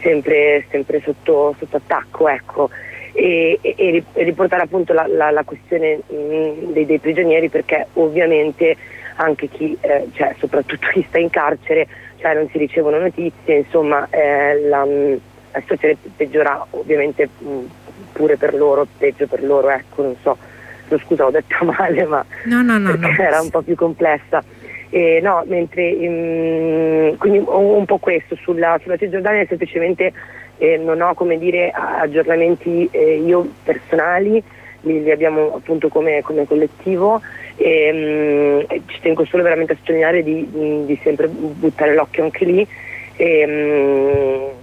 [0.02, 2.70] sempre, sempre sotto, sotto attacco ecco
[3.14, 7.50] e, e- e ri- e riportare appunto la, la- la questione mh, dei, dei prigionieri
[7.50, 8.76] perché ovviamente
[9.16, 11.88] anche chi eh, cioè soprattutto chi sta in carcere
[12.18, 15.20] cioè non si ricevono notizie insomma eh, la, mh,
[15.52, 17.60] la situazione peggiora ovviamente mh,
[18.14, 20.38] pure per loro, peggio per loro, ecco, non so,
[20.88, 24.43] no, scusa ho detto male, ma No, no, no, era un po' più complessa.
[24.91, 30.12] Eh, no, mentre mm, quindi un, po' questo sulla, sulla Cisgiordania semplicemente
[30.58, 34.41] eh, non ho come dire aggiornamenti eh, io personali,
[34.82, 37.22] li, li abbiamo appunto come, come collettivo
[37.56, 40.47] e mm, e ci tengo solo veramente a sottolineare di,
[40.86, 42.68] di- sempre buttare l'occhio anche lì.
[43.16, 44.59] E, mm,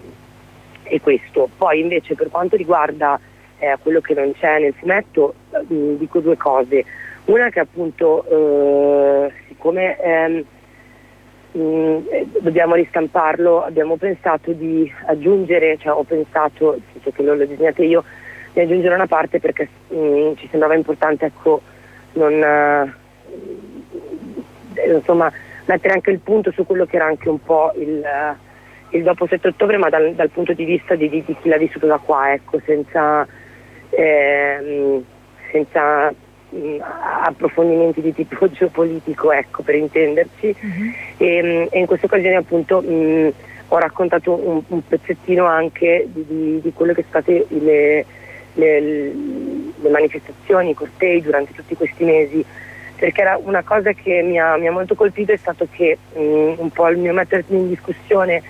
[0.88, 1.48] e questo.
[1.56, 3.18] Poi invece per quanto riguarda
[3.58, 6.84] eh, quello che non c'è nel fumetto, mh, dico due cose.
[7.26, 10.44] Una che appunto, eh, siccome ehm,
[11.52, 17.46] mh, eh, dobbiamo ristamparlo, abbiamo pensato di aggiungere, cioè ho pensato, senso che non l'ho
[17.46, 18.04] disegnato io,
[18.52, 21.60] di aggiungere una parte perché mh, ci sembrava importante ecco,
[22.12, 22.94] non, eh,
[24.94, 25.30] insomma,
[25.66, 28.34] mettere anche il punto su quello che era anche un po' il, eh,
[28.90, 31.86] il dopo 7 ottobre, ma dal, dal punto di vista di, di- chi l'ha vissuto
[31.86, 33.26] da qua, ecco, senza,
[33.90, 35.02] ehm,
[35.50, 36.10] senza
[36.50, 36.76] mh,
[37.24, 40.54] approfondimenti di tipo geopolitico, ecco, per intenderci.
[41.18, 43.32] E, e in questa occasione appunto mh,
[43.68, 48.04] ho raccontato un, un pezzettino anche di, di- di quello che sono state le,
[48.54, 49.12] le-
[49.80, 52.44] le manifestazioni, i cortei durante tutti questi mesi,
[52.96, 56.20] perché era una cosa che mi ha, mi ha molto colpito è stato che mh,
[56.56, 58.42] un po' il mio mettermi in discussione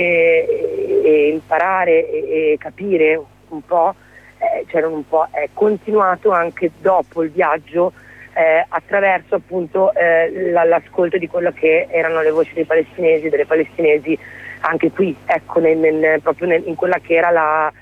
[0.00, 3.94] e, e imparare e, e capire un po',
[4.38, 7.92] eh, c'era un po', è continuato anche dopo il viaggio
[8.34, 13.46] eh, attraverso appunto eh, la- l'ascolto di quello che erano le voci dei palestinesi, delle
[13.46, 14.18] palestinesi
[14.60, 17.72] anche qui, ecco, nel- nel- proprio nel- in quella che era la,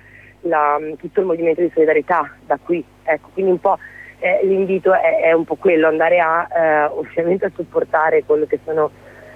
[0.42, 2.84] la- tutto il movimento di solidarietà da qui.
[3.02, 3.78] Ecco, quindi un po'
[4.20, 8.58] eh, l'invito è, è un po' quello, andare a eh, ovviamente a supportare quello che
[8.64, 8.90] sono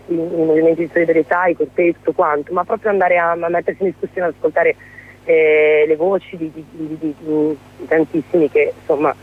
[0.09, 3.91] i, movimenti di solidarietà, i cortei, tutto quanto, ma proprio andare a, a mettersi in
[3.91, 4.77] discussione, ad ascoltare
[5.25, 9.15] eh, le voci di, di- di- di- tantissimi che insomma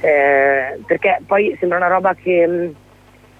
[0.00, 2.74] eh, perché poi sembra una roba che, mh,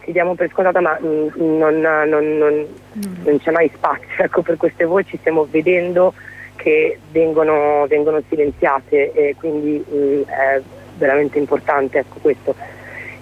[0.00, 4.56] che diamo per scontata ma mh, non, non- non- non c'è mai spazio ecco, per
[4.56, 6.12] queste voci, stiamo vedendo
[6.56, 10.60] che vengono, vengono silenziate e quindi mh, è
[10.94, 12.56] veramente importante ecco, questo.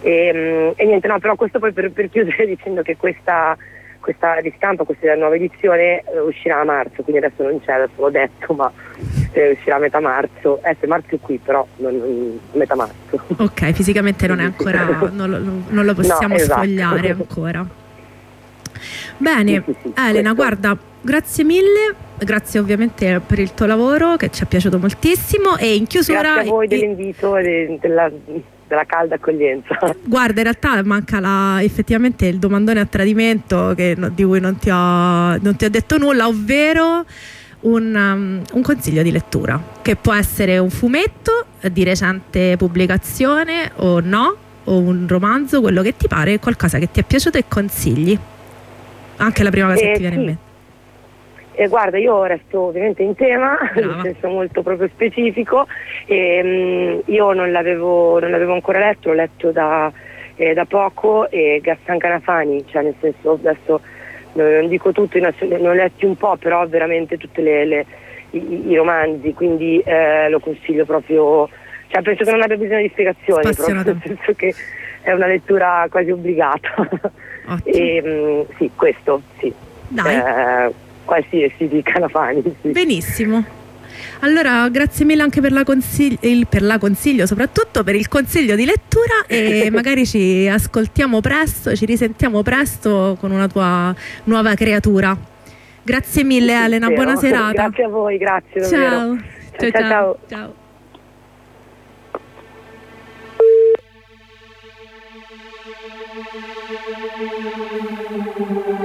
[0.07, 3.57] E, mh, e niente, no, però questo poi per, per chiudere dicendo che questa,
[3.98, 8.11] questa ristampa, questa nuova edizione eh, uscirà a marzo, quindi adesso non c'è, adesso l'ho
[8.11, 8.70] detto, ma
[9.32, 10.62] eh, uscirà a metà marzo.
[10.62, 13.20] Eh, se marzo è qui, però non, non- metà marzo.
[13.38, 15.38] Ok, fisicamente non è ancora, non lo,
[15.70, 16.61] non lo possiamo No, esatto.
[16.62, 17.66] sfogliare ancora.
[19.18, 20.34] Bene, Sì, sì, sì, Elena, questo.
[20.34, 25.74] guarda, grazie mille, grazie ovviamente per il tuo lavoro che ci è piaciuto moltissimo e
[25.74, 26.20] in chiusura...
[26.20, 28.11] Grazie a voi dell'invito e de- della,
[28.66, 29.78] della calda accoglienza.
[30.04, 34.70] Guarda, in realtà manca la- effettivamente il domandone a tradimento che di cui non ti,
[34.70, 37.04] ho, non ti ho detto nulla, ovvero
[37.60, 44.00] un, um, un consiglio di lettura, che può essere un fumetto di recente pubblicazione o
[44.00, 48.18] no, o un romanzo, quello che ti pare, qualcosa che ti è piaciuto e consigli.
[49.18, 50.26] Anche la prima cosa che Eh, ti viene in sì.
[50.26, 50.44] mente.
[51.59, 55.66] Eh, guarda, io resto ovviamente in tema, nel senso molto proprio specifico.
[56.04, 59.90] E, mm, io non l'avevo, non l'avevo ancora letto, l'ho letto da,
[60.36, 63.80] eh, da poco e Gassan Canafani, cioè nel senso adesso
[64.34, 69.32] non, non dico tutto, ne ho- letti un po', però veramente tutti i, i romanzi,
[69.32, 71.48] quindi eh, lo consiglio proprio,
[71.88, 74.54] cioè penso che non abbia bisogno di spiegazioni, proprio, nel senso che
[75.00, 76.74] è una lettura quasi obbligata.
[77.64, 79.54] E, mm, sì, questo, sì.
[79.88, 80.16] Dai.
[80.16, 82.42] Eh, qualsiasi di Canafani.
[82.61, 82.68] Sì.
[82.68, 83.42] Benissimo.
[84.20, 88.54] Allora, grazie mille anche per la, consigli- il- per la consiglio, soprattutto per il consiglio
[88.57, 93.94] di lettura e magari ci ascoltiamo presto, ci risentiamo presto con una tua
[94.24, 95.16] nuova creatura.
[95.82, 97.02] Grazie mille Elena, Spero.
[97.02, 97.52] buona serata.
[97.52, 98.88] Grazie a voi, grazie davvero.
[98.90, 99.16] Ciao.
[99.59, 100.18] Ciao, Ciao, ciao.
[100.28, 100.54] ciao.
[107.98, 108.74] ciao.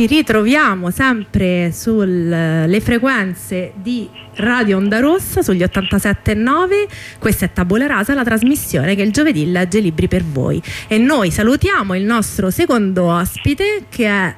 [0.00, 8.14] ci ritroviamo sempre sulle frequenze di Radio Onda Rossa sugli 87.9 questa è Tabula Rasa
[8.14, 10.62] la trasmissione che il giovedì legge libri per voi.
[10.88, 14.34] E noi salutiamo il nostro secondo ospite che è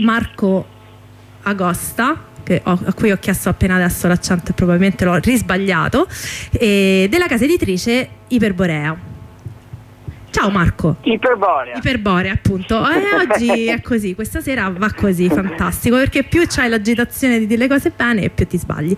[0.00, 0.66] Marco
[1.44, 2.24] Agosta
[2.64, 6.06] ho- a cui ho chiesto appena adesso l'accento e probabilmente l'ho risbagliato
[6.50, 9.14] della casa editrice Iperborea
[10.36, 10.96] Ciao Marco.
[11.00, 11.78] Iperborea.
[11.78, 12.84] Iperborea appunto.
[12.96, 17.60] Eh, oggi è così questa sera va così fantastico perché più c'hai l'agitazione di dire
[17.60, 18.94] le cose bene e più ti sbagli.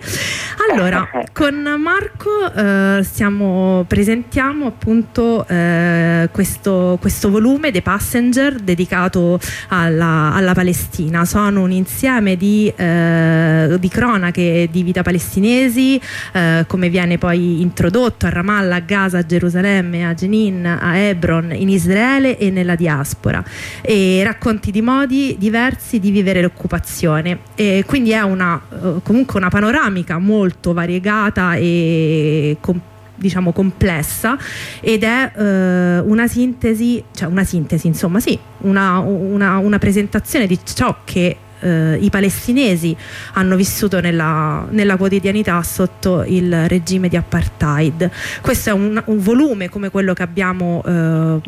[0.69, 10.31] Allora con Marco eh, stiamo, presentiamo appunto eh, questo, questo volume The Passenger dedicato alla,
[10.33, 11.25] alla Palestina.
[11.25, 15.99] Sono un insieme di, eh, di cronache di vita palestinesi
[16.33, 21.28] eh, come viene poi introdotto a Ramallah, a Gaza, a Gerusalemme, a Jenin, a Hebron,
[21.37, 23.43] in Israele e nella diaspora.
[23.81, 27.39] E racconti di modi diversi di vivere l'occupazione.
[27.55, 32.79] E quindi è una, eh, comunque una panoramica molto variegata e com-
[33.15, 34.37] diciamo complessa.
[34.79, 40.57] Ed è eh, una sintesi cioè una sintesi insomma sì una, una- una presentazione di
[40.63, 42.95] ciò che eh, i palestinesi
[43.33, 48.09] hanno vissuto nella, nella quotidianità sotto il regime di apartheid.
[48.41, 51.39] Questo è un, un volume come quello abbiamo, eh,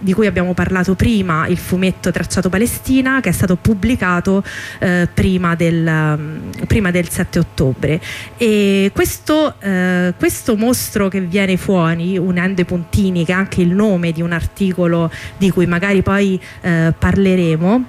[0.00, 4.42] di cui abbiamo parlato prima, il fumetto Tracciato Palestina, che è stato pubblicato
[4.78, 6.18] eh, prima, del,
[6.66, 8.00] prima del 7 ottobre.
[8.36, 13.70] E questo, eh, questo mostro che viene fuori, unendo i puntini, che è anche il
[13.74, 17.84] nome di un articolo di cui magari poi eh, parleremo,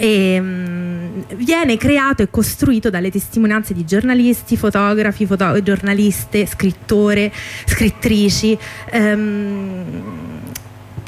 [0.00, 7.30] e, mm, viene creato e costruito dalle testimonianze di giornalisti, fotografi, foto- giornaliste, scrittore,
[7.66, 8.56] scrittrici.
[8.92, 10.29] ehm,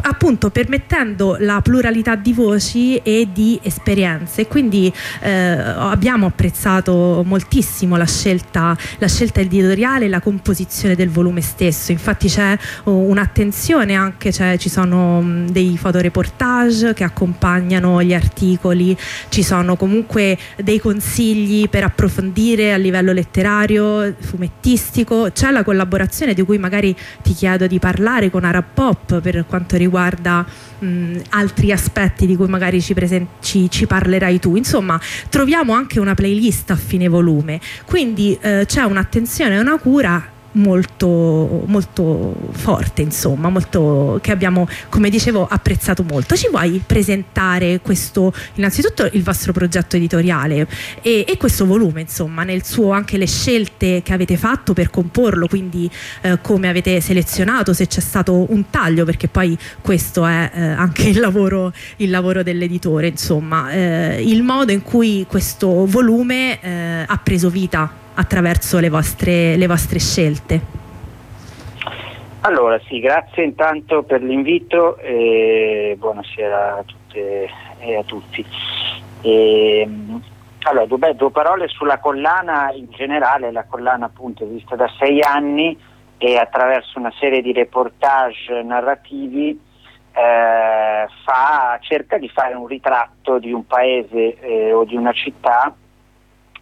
[0.03, 4.47] appunto permettendo la pluralità di voci e di esperienze.
[4.47, 11.41] Quindi eh, abbiamo apprezzato moltissimo la scelta, la scelta editoriale e la composizione del volume
[11.41, 11.93] stesso.
[11.93, 18.97] Infatti c'è oh, un'attenzione anche cioè, ci sono mh, dei fotoreportage che accompagnano gli articoli
[19.29, 25.31] ci sono comunque dei consigli per approfondire a livello letterario fumettistico.
[25.33, 29.77] C'è la collaborazione di cui magari ti chiedo di parlare con Arab Pop per quanto
[29.77, 29.92] riguarda
[30.79, 34.57] mh, altri aspetti di cui magari ci, presen- ci- ci parlerai tu.
[34.57, 40.32] Insomma, troviamo anche una playlist a fine volume, quindi eh, c'è un'attenzione e una cura
[40.53, 46.37] molto, molto forte, insomma, molto, che abbiamo, come dicevo, apprezzato molto.
[46.37, 50.67] Ci vuoi presentare questo, innanzitutto il vostro progetto editoriale
[51.01, 55.47] e, e questo volume, insomma, nel suo anche le scelte che avete fatto per comporlo,
[55.47, 55.91] quindi
[56.23, 61.09] eh, come avete selezionato, se c'è stato un taglio, perché poi questo è eh, anche
[61.09, 67.19] il lavoro, il lavoro dell'editore, insomma, eh, il modo in cui questo volume eh, ha
[67.23, 70.81] preso vita attraverso le vostre, le vostre scelte.
[72.41, 77.49] Allora, sì, grazie intanto per l'invito e buonasera a tutte
[77.79, 78.45] e a tutti.
[79.21, 79.89] E,
[80.65, 85.79] allora, due, due parole sulla collana in generale, la collana appunto esiste da sei anni
[86.19, 89.51] e attraverso una serie di reportage narrativi
[90.13, 95.75] eh, fa- cerca di fare un ritratto di un paese eh, o di una città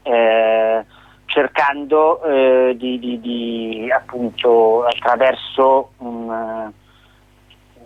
[0.02, 0.84] eh,
[1.30, 6.72] cercando eh, di, di- di, appunto attraverso un, eh,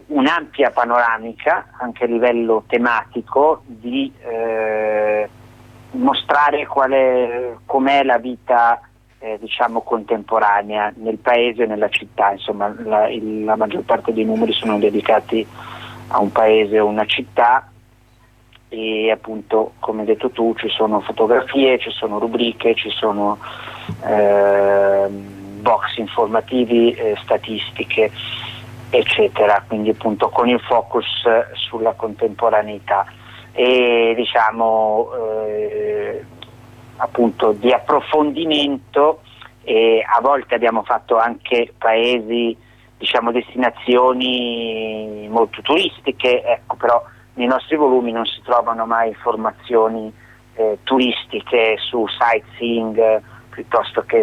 [0.07, 5.29] un'ampia panoramica anche a livello tematico di eh,
[5.93, 8.81] mostrare è, com'è la vita
[9.19, 14.25] eh, diciamo contemporanea nel paese e nella città, insomma la, il- la maggior parte dei
[14.25, 15.47] numeri sono dedicati
[16.09, 17.69] a un paese o una città
[18.75, 23.39] e appunto come hai detto tu ci sono fotografie, ci sono rubriche, ci sono
[24.05, 28.11] ehm, box informativi, eh, statistiche
[28.91, 33.07] eccetera, quindi appunto con il focus eh, sulla contemporaneità.
[33.53, 35.11] E diciamo
[35.47, 36.25] eh,
[36.97, 39.21] appunto di approfondimento
[39.63, 42.57] e a volte abbiamo fatto anche paesi
[42.99, 47.03] diciamo destinazioni molto turistiche, ecco però
[47.35, 50.13] nei nostri volumi non si trovano mai informazioni
[50.55, 54.17] eh, turistiche su sightseeing eh, piuttosto che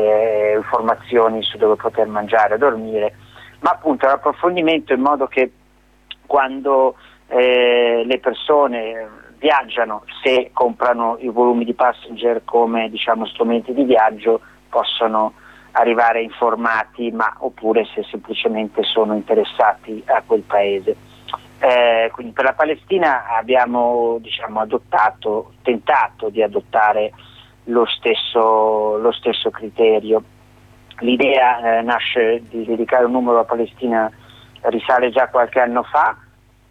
[0.51, 3.15] eh, informazioni su dove poter mangiare e dormire,
[3.59, 5.51] ma appunto l'approfondimento in modo che
[6.25, 6.95] quando
[7.27, 14.41] eh, le persone viaggiano, se comprano i volumi di passenger come diciamo, strumenti di viaggio,
[14.69, 15.33] possono
[15.71, 20.95] arrivare informati, ma oppure se semplicemente sono interessati a quel paese.
[21.63, 27.11] Eh, quindi per la Palestina abbiamo diciamo, adottato, tentato di adottare
[27.65, 30.23] lo stesso, lo stesso criterio.
[31.01, 34.11] L'idea eh, nasce di dedicare un numero alla Palestina
[34.61, 36.17] risale già qualche anno fa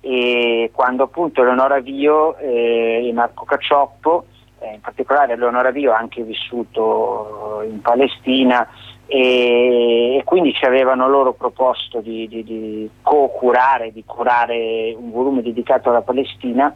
[0.01, 4.25] e quando appunto Eleonora Vio eh, e Marco Caccioppo,
[4.59, 8.67] eh, in particolare Eleonora Vio ha anche vissuto in Palestina
[9.13, 15.91] e, quindi ci avevano loro proposto di, di, di co-curare, di curare un volume dedicato
[15.91, 16.73] alla Palestina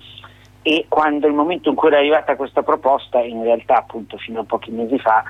[0.61, 4.45] e quando il momento in cui era arrivata questa proposta, in realtà appunto fino a
[4.45, 5.23] pochi mesi fa,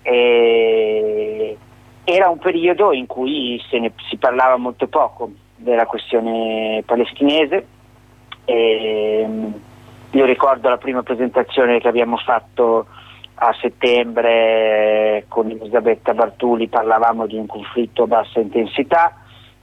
[0.00, 1.58] eh,
[2.04, 7.66] era un periodo in cui ne, si parlava molto poco della questione palestinese.
[8.46, 9.28] E,
[10.08, 12.86] io ricordo la prima presentazione che abbiamo fatto
[13.38, 19.14] a settembre con Elisabetta Bartuli, parlavamo di un conflitto a bassa intensità,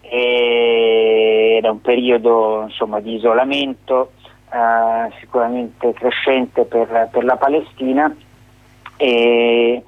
[0.01, 4.11] era un periodo insomma, di isolamento
[4.51, 8.15] eh, sicuramente crescente per, per la Palestina
[8.97, 9.83] e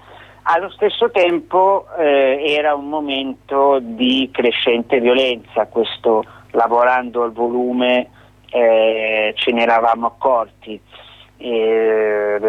[0.48, 8.10] allo stesso tempo eh, era un momento di crescente violenza, questo lavorando al volume
[8.50, 10.80] eh, ce ne eravamo accorti.
[11.38, 12.40] E,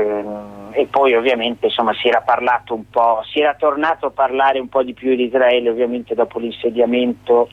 [0.70, 4.68] e, poi ovviamente insomma, si era parlato un po', si era tornato a parlare un
[4.68, 7.49] po' di più di Israele ovviamente dopo l'insediamento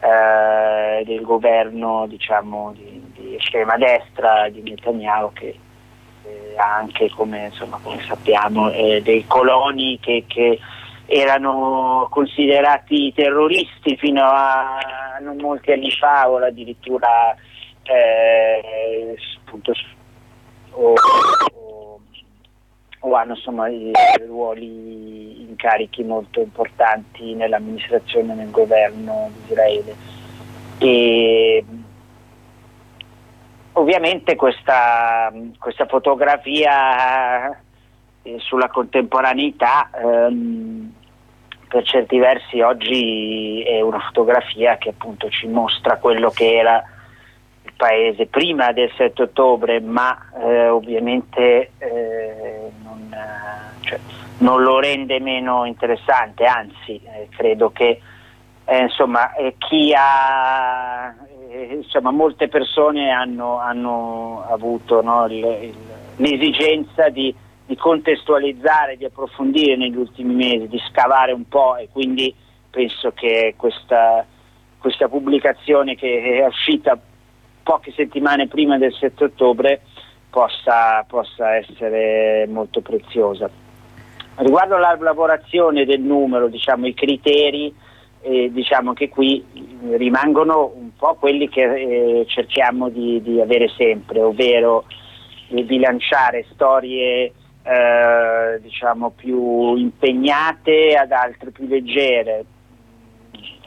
[0.00, 5.56] eh, del governo diciamo, di, di estrema destra di Netanyahu che
[6.24, 10.58] eh, anche come, insomma, come sappiamo eh, dei coloni che, che,
[11.06, 14.78] erano considerati terroristi fino a
[15.20, 17.36] non molti anni fa o addirittura
[17.82, 19.14] eh,
[19.44, 19.72] appunto,
[20.72, 20.94] o,
[21.54, 22.00] o,
[23.00, 23.68] o, hanno insomma
[24.26, 29.94] ruoli incarichi molto importanti nell'amministrazione nel governo di Israele.
[30.78, 31.64] E,
[33.74, 37.50] Ovviamente questa, questa fotografia
[38.22, 40.92] eh, sulla contemporaneità ehm,
[41.68, 46.84] per certi versi oggi è una fotografia che appunto ci mostra quello che era
[47.82, 53.16] paese prima del 7 ottobre, ma eh, ovviamente eh, non,
[53.80, 53.98] cioè,
[54.38, 58.00] non, lo rende meno interessante, anzi eh, credo che
[58.66, 61.12] eh, insomma, chi ha
[61.50, 65.74] eh, insomma, molte persone hanno, hanno avuto no, il, il,
[66.18, 67.34] l'esigenza di,
[67.66, 72.32] di, contestualizzare, di approfondire negli ultimi mesi, di scavare un po' e quindi
[72.70, 74.24] penso che questa,
[74.78, 76.96] questa pubblicazione che è uscita
[77.62, 79.82] poche settimane prima del 7 ottobre
[80.30, 83.50] possa, possa essere molto preziosa.
[84.36, 87.74] Riguardo alla lavorazione del numero, diciamo, i criteri,
[88.22, 89.44] eh, diciamo che qui
[89.96, 94.84] rimangono un po' quelli che eh, cerchiamo di, di, avere sempre, ovvero
[95.48, 97.32] di bilanciare storie
[97.62, 102.44] eh, diciamo più impegnate ad altre più leggere,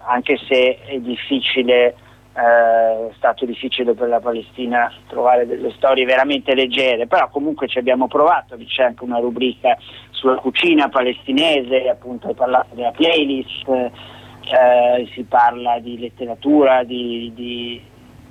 [0.08, 1.96] anche se è difficile,
[2.36, 7.78] eh, è stato difficile per la Palestina trovare delle storie veramente leggere, però comunque ci
[7.78, 9.78] abbiamo provato, c'è anche una rubrica
[10.10, 17.82] sulla cucina palestinese, appunto hai parlato della playlist eh, si parla di letteratura, di, di,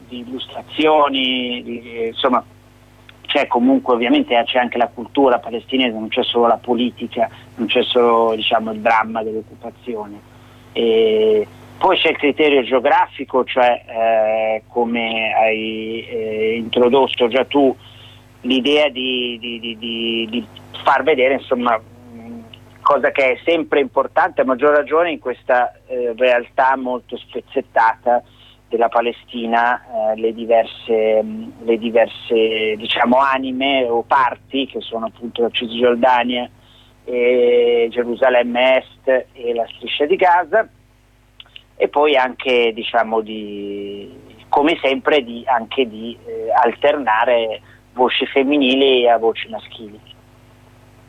[0.09, 2.45] di illustrazioni, di, insomma
[3.27, 7.83] c'è comunque ovviamente c'è anche la cultura palestinese, non c'è solo la politica, non c'è
[7.83, 10.33] solo diciamo, il dramma dell'occupazione.
[10.73, 11.47] E
[11.85, 17.77] poi c'è il criterio geografico, cioè eh, come hai eh, introdotto già tu
[18.41, 20.47] l'idea di, di, di, di
[20.83, 21.79] far vedere insomma,
[22.81, 28.23] cosa che è sempre importante, a maggior ragione in questa eh, realtà molto spezzettata
[28.67, 31.23] della Palestina, eh, le diverse,
[31.65, 36.49] le diverse diciamo, anime o parti che sono appunto la Cisgiordania,
[37.05, 40.67] Gerusalemme Est e la striscia di Gaza
[41.77, 44.11] e poi anche diciamo di,
[44.49, 47.61] come sempre di, anche di eh, alternare
[47.93, 50.01] voci femminili a voci maschili.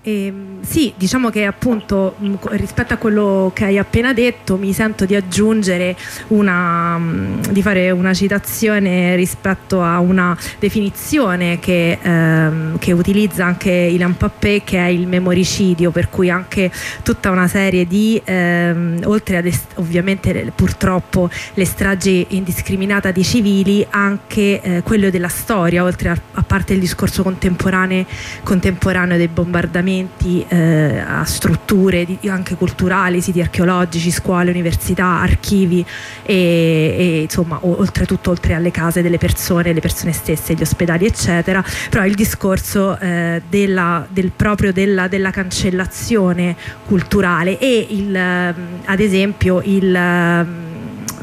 [0.08, 0.32] Eh,
[0.62, 5.16] sì, diciamo che appunto mh, rispetto a quello che hai appena detto mi sento di
[5.16, 5.95] aggiungere
[6.28, 13.72] una, mh, di fare una citazione rispetto a una definizione che, ehm, che utilizza anche
[13.72, 19.38] Ilan Pappé che è il memoricidio per cui anche tutta una serie di ehm, oltre
[19.38, 26.10] ad est- ovviamente purtroppo le stragi indiscriminate di civili anche eh, quello della storia oltre
[26.10, 28.06] a, a parte il discorso contemporaneo,
[28.43, 35.86] contemporaneo dei bombardamenti collegamenti eh, a strutture di- anche culturali, siti archeologici, scuole, università, archivi
[36.24, 41.06] e, e, insomma o- oltretutto oltre alle case delle persone, le persone stesse, gli ospedali
[41.06, 48.56] eccetera, però il discorso eh, della, del, proprio della, della cancellazione culturale e il, ehm,
[48.86, 50.64] ad esempio il ehm,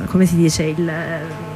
[0.07, 1.51] come si dice il ehm,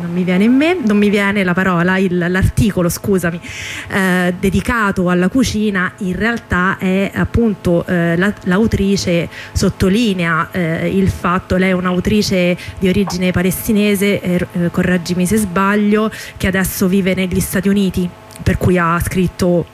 [0.00, 3.40] non mi viene in me, non mi viene la parola, il- l'articolo, scusami,
[3.88, 11.56] eh, dedicato alla cucina, in realtà è appunto eh, la- l'autrice sottolinea eh, il fatto,
[11.56, 17.40] lei è un'autrice di origine palestinese, eh, eh, correggimi se sbaglio, che adesso vive negli
[17.40, 18.08] Stati Uniti,
[18.42, 19.66] per cui ha scritto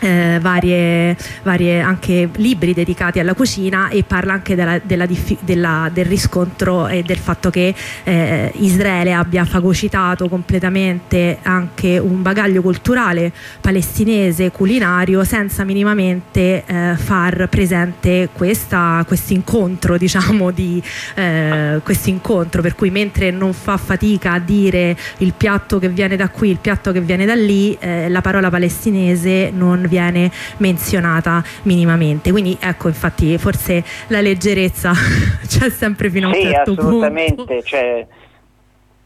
[0.00, 5.06] eh, varie, varie anche libri dedicati alla cucina e parla anche della- della
[5.40, 7.74] della- del riscontro e del fatto che
[8.04, 17.48] eh, Israele abbia fagocitato completamente anche un bagaglio culturale palestinese culinario senza minimamente eh, far
[17.48, 18.74] presente questo
[19.28, 20.82] incontro diciamo di
[21.14, 26.16] eh, questo incontro per cui mentre non fa fatica a dire il piatto che viene
[26.16, 31.42] da qui il piatto che viene da lì eh, la parola palestinese non viene menzionata
[31.62, 32.30] minimamente.
[32.30, 34.92] Quindi ecco infatti forse la leggerezza
[35.46, 36.80] c'è sempre fino a un Sì, certo punto.
[36.86, 38.06] assolutamente, cioè,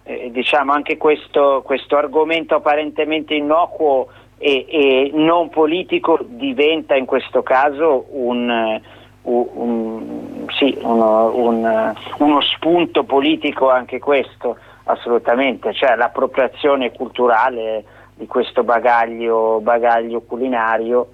[0.04, 4.08] eh, diciamo anche questo, questo argomento apparentemente innocuo
[4.38, 8.80] e, e non politico diventa in questo caso un, eh,
[9.22, 17.84] un- un- sì, uno, un- uno spunto politico anche questo, assolutamente, cioè l'appropriazione culturale
[18.18, 21.10] di questo bagaglio, bagaglio culinario.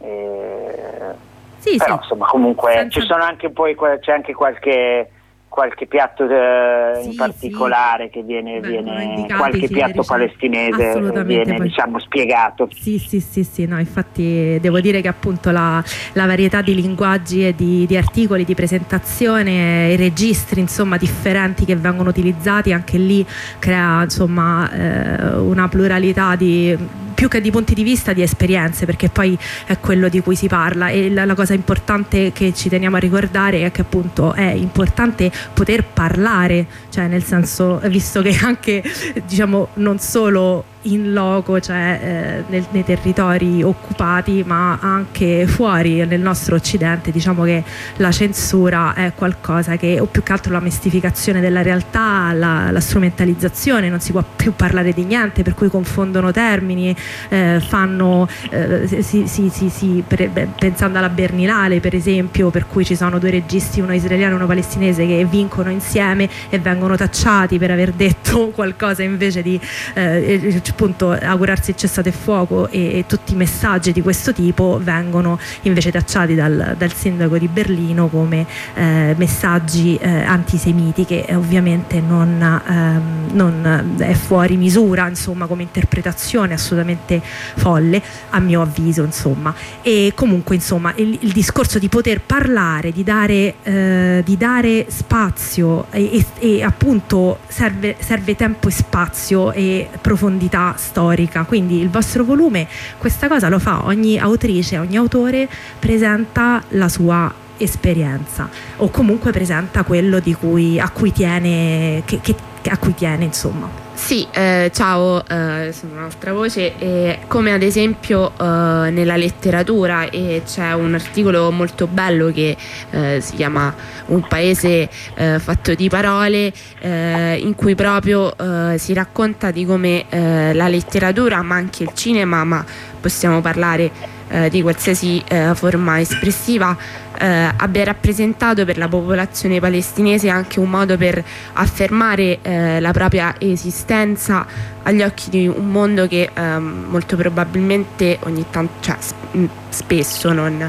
[0.00, 1.14] eh,
[1.58, 2.00] Sì, però sì.
[2.02, 5.10] insomma comunque Senza- ci sono anche poi c'è anche qualche
[5.54, 8.10] qualche piatto eh, Sì, in particolare sì.
[8.10, 10.04] che viene, viene qualche piatto le ricette.
[10.06, 15.52] palestinese viene poi- diciamo spiegato Sì, sì, sì, sì, no, infatti devo dire che appunto
[15.52, 15.80] la,
[16.14, 21.76] la varietà di linguaggi e di, di articoli, di presentazione, i registri insomma differenti che
[21.76, 23.24] vengono utilizzati, anche lì
[23.60, 26.76] crea insomma eh, una pluralità di
[27.14, 30.48] più che di punti di vista di esperienze perché poi è quello di cui si
[30.48, 30.88] parla.
[30.88, 35.30] E la, la cosa importante che ci teniamo a ricordare è che appunto è importante
[35.52, 38.82] poter parlare cioè nel senso visto che anche
[39.26, 46.20] diciamo non solo in loco, cioè eh, nel- nei territori occupati, ma anche fuori nel
[46.20, 47.62] nostro occidente, diciamo che
[47.96, 52.80] la censura è qualcosa che, o più che altro la mistificazione della realtà, la, la
[52.80, 56.94] strumentalizzazione, non si può più parlare di niente, per cui confondono termini,
[57.28, 62.84] eh, fanno, eh, si- si- si- per- beh, pensando alla Bernilale per esempio, per cui
[62.84, 67.58] ci sono due registi, uno israeliano e uno palestinese, che vincono insieme e vengono tacciati
[67.58, 69.58] per aver detto qualcosa invece di
[69.94, 74.80] eh, appunto augurarsi il cessate il fuoco e, e tutti i messaggi di questo tipo
[74.82, 78.44] vengono invece tacciati dal, dal sindaco di Berlino come
[78.74, 85.62] eh, messaggi eh, antisemiti che eh, ovviamente non, ehm, non è fuori misura insomma come
[85.62, 89.54] interpretazione assolutamente folle a mio avviso insomma.
[89.80, 95.86] E comunque insomma il, il discorso di poter parlare di dare, eh, di dare spazio
[95.90, 101.44] e, e- e appunto serve, serve tempo e spazio e profondità storica.
[101.44, 102.66] Quindi il vostro volume
[102.98, 105.48] questa cosa lo fa ogni autrice ogni autore
[105.78, 108.48] presenta la sua esperienza
[108.78, 112.34] o comunque presenta quello cui, a cui tiene che- che-
[112.70, 116.76] a cui tiene insomma Sì, eh, ciao, eh, sono un'altra voce.
[116.78, 122.56] e come ad esempio eh, nella letteratura c'è un articolo molto bello che
[122.90, 123.74] eh, si chiama
[124.06, 130.04] Un paese eh, fatto di parole, eh, in cui proprio eh, si racconta di come
[130.08, 132.64] eh, la letteratura, ma anche il cinema, ma
[133.00, 133.90] possiamo parlare
[134.34, 136.76] eh, di qualsiasi eh, forma espressiva,
[137.16, 141.22] eh, abbia rappresentato per la popolazione palestinese anche un modo per
[141.52, 144.44] affermare eh, la propria esistenza
[144.82, 150.32] agli occhi di un mondo che ehm, molto probabilmente ogni tanto, cioè s- m- spesso
[150.32, 150.68] non,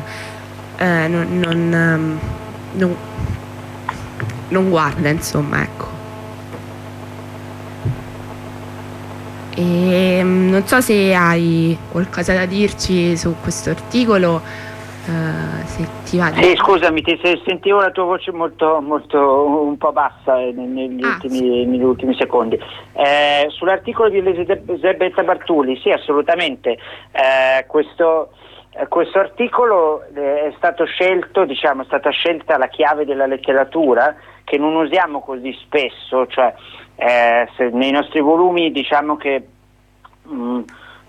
[0.78, 2.20] eh, non, ehm,
[2.74, 2.95] non-
[4.49, 5.93] non guarda, insomma, ecco.
[9.56, 14.41] E mm, non so se hai qualcosa da dirci su questo articolo,
[15.08, 16.32] eh, se ti va.
[16.34, 19.18] Sì, scusami, ti se- sentivo la tua voce molto, molto
[19.64, 22.60] un po' bassa eh, ne- negli, Ah, ultimi, negli ultimi secondi.
[22.93, 26.78] Eh, sull'articolo di Elisabetta Bartuli, sì, assolutamente.
[27.12, 28.32] Eh, questo,
[28.78, 34.16] eh, questo articolo eh, è stato scelto, diciamo, è stata scelta la chiave della letteratura
[34.43, 36.53] che non usiamo così spesso, cioè
[36.96, 39.48] eh, nei nostri volumi diciamo che
[40.24, 40.60] mh,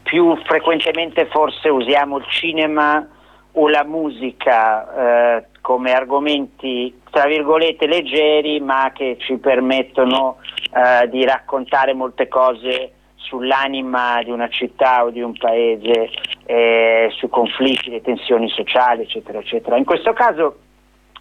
[0.03, 3.07] più frequentemente forse usiamo il cinema
[3.53, 10.37] o la musica eh, come argomenti tra virgolette leggeri ma che ci permettono
[10.73, 12.93] eh, di raccontare molte cose
[13.27, 16.11] sull'anima di una città o di un paese,
[16.45, 19.77] eh, su conflitti, le tensioni sociali, eccetera, eccetera.
[19.77, 20.59] In questo caso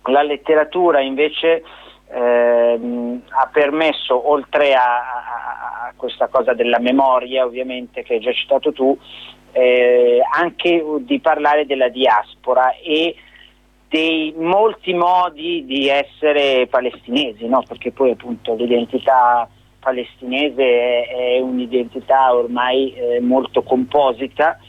[0.05, 1.63] la letteratura invece
[2.07, 8.71] ehm, ha permesso, oltre a, a- questa cosa della memoria, ovviamente, che hai già citato
[8.71, 8.97] tu,
[9.51, 13.15] eh, anche di parlare della diaspora e
[13.87, 17.63] dei molti modi di essere palestinesi, no?
[17.65, 19.47] perché poi appunto l'identità
[19.79, 24.59] palestinese è, è un'identità ormai eh, molto composita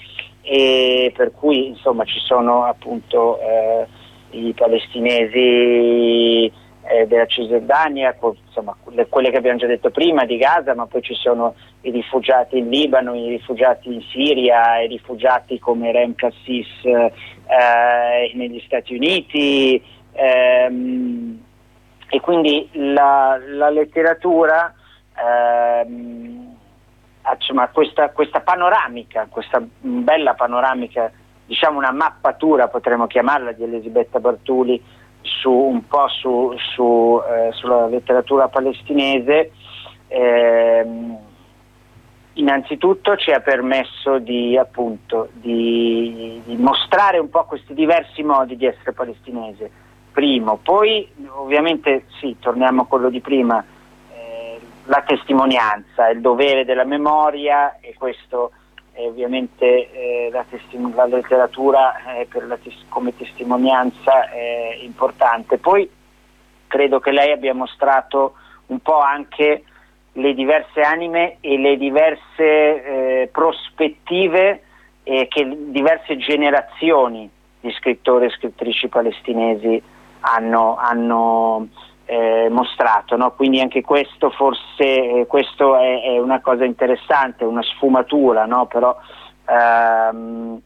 [0.42, 3.86] e per cui insomma ci sono appunto eh,
[4.30, 6.52] i palestinesi
[6.88, 10.86] eh, della Cisgiordania, co- insomma le- quelle che abbiamo già detto prima di Gaza, ma
[10.86, 16.14] poi ci sono i rifugiati in Libano, i rifugiati in Siria, i rifugiati come Rem
[16.14, 19.82] Kassis eh, negli Stati Uniti
[20.12, 21.42] ehm,
[22.08, 24.72] e quindi la, la letteratura
[25.14, 26.54] ehm,
[27.34, 31.10] insomma, questa, questa panoramica, questa bella panoramica,
[31.46, 34.82] diciamo una mappatura potremmo chiamarla di Elisabetta Bartuli
[35.26, 39.50] su, un po' su, su, eh, sulla letteratura palestinese,
[40.08, 41.18] ehm,
[42.34, 48.66] innanzitutto ci ha permesso di, appunto, di, di mostrare un po' questi diversi modi di
[48.66, 49.70] essere palestinese.
[50.12, 53.62] Primo, poi ovviamente sì, torniamo a quello di prima,
[54.14, 58.52] eh, la testimonianza, il dovere della memoria e questo
[58.96, 65.58] è ovviamente eh, la, testim- la letteratura eh, la tes- come testimonianza è importante.
[65.58, 65.88] Poi
[66.66, 68.34] credo che lei abbia mostrato
[68.68, 69.64] un po' anche
[70.12, 72.22] le diverse anime e le diverse
[73.22, 74.62] eh, prospettive
[75.02, 77.28] eh, che diverse generazioni
[77.60, 79.80] di scrittori e scrittrici palestinesi
[80.20, 81.68] hanno, hanno
[82.06, 83.16] eh, mostrato.
[83.16, 83.32] no?
[83.32, 88.66] Quindi anche questo forse eh, questo è, è una cosa interessante, una sfumatura, no?
[88.66, 88.96] però
[89.46, 90.60] ehm,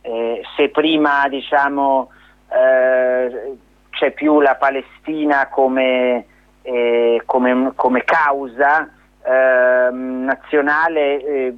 [0.00, 2.10] eh, se prima diciamo
[2.48, 3.56] eh,
[3.90, 6.26] c'è più la Palestina come,
[6.62, 8.88] eh, come, come causa
[9.22, 11.54] ehm, nazionale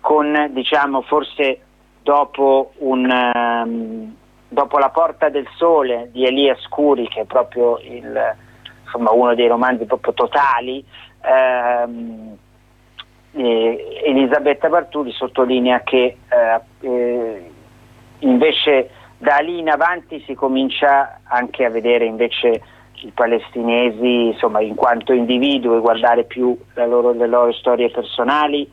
[0.00, 1.60] con diciamo forse
[2.02, 4.16] dopo un ehm,
[4.48, 8.36] dopo la porta del sole di Elia Scuri che è proprio il,
[8.84, 10.84] insomma, uno dei romanzi proprio totali
[11.22, 12.36] ehm,
[13.32, 17.50] eh, Elisabetta Bartuli sottolinea che eh, eh,
[18.20, 22.62] invece da lì in avanti si comincia anche a vedere invece
[23.02, 28.68] i palestinesi insomma, in quanto individui guardare più loro- le loro storie personali.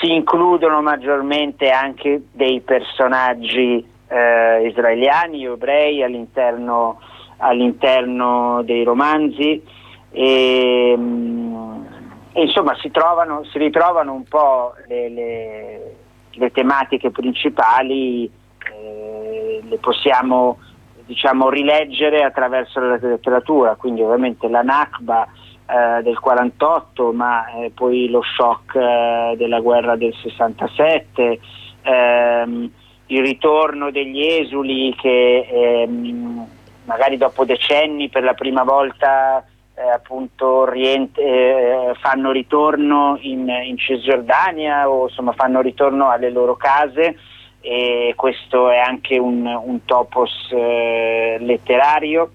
[0.00, 7.00] Si includono maggiormente anche dei personaggi eh, israeliani ebrei all'interno,
[7.38, 9.62] all'interno dei romanzi
[10.10, 11.84] e, mm,
[12.32, 15.96] e insomma si, trovano, si ritrovano un po' le, le-
[16.38, 18.30] le tematiche principali,
[18.72, 20.58] eh, le possiamo
[21.06, 25.26] diciamo, rileggere attraverso la letteratura, quindi ovviamente la Nakba
[25.66, 31.40] eh, del 48, ma eh, poi lo shock eh, della guerra del 67,
[31.82, 32.70] ehm,
[33.06, 36.46] il ritorno degli esuli che ehm,
[36.84, 39.44] magari dopo decenni per la prima volta
[39.74, 46.56] eh, appunto rient- eh, fanno ritorno in, in Cisgiordania o insomma fanno ritorno alle loro
[46.56, 47.16] case
[47.60, 52.30] e questo è anche un, un topos eh, letterario.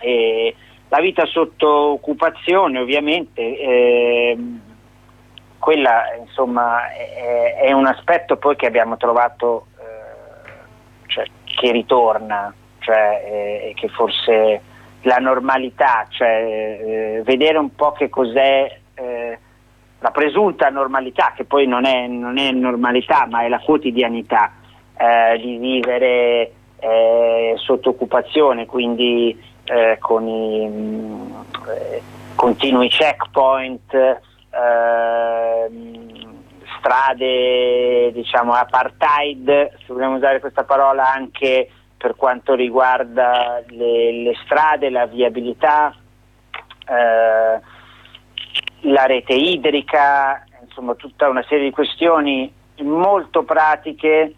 [0.00, 0.54] E
[0.88, 4.60] la vita sotto occupazione ovviamente, ehm,
[5.58, 9.68] quella insomma è, è un aspetto poi che abbiamo trovato
[11.12, 14.60] cioè, che ritorna, cioè eh, che forse
[15.02, 19.38] la normalità, cioè eh, vedere un po' che cos'è eh,
[19.98, 24.52] la presunta normalità, che poi non è, non è normalità ma è la quotidianità
[24.96, 31.30] eh, di vivere eh, sotto occupazione, quindi eh, con i mm,
[31.68, 32.02] eh,
[32.34, 33.94] continui checkpoint,
[34.50, 36.21] ehm,
[36.82, 39.46] strade diciamo apartheid,
[39.78, 45.94] se vogliamo usare questa parola anche per quanto riguarda le, le strade, la viabilità,
[46.84, 47.60] eh,
[48.80, 54.34] la rete idrica, insomma tutta una serie di questioni molto pratiche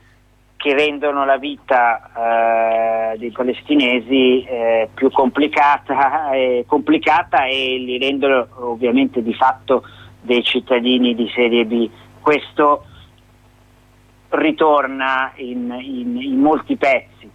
[0.56, 8.46] che rendono la vita eh, dei palestinesi eh, più complicata, e complicata e li rendono
[8.60, 9.84] ovviamente di fatto
[10.20, 11.90] dei cittadini di serie B.
[12.24, 12.86] Questo
[14.30, 17.30] ritorna in, in- in molti pezzi.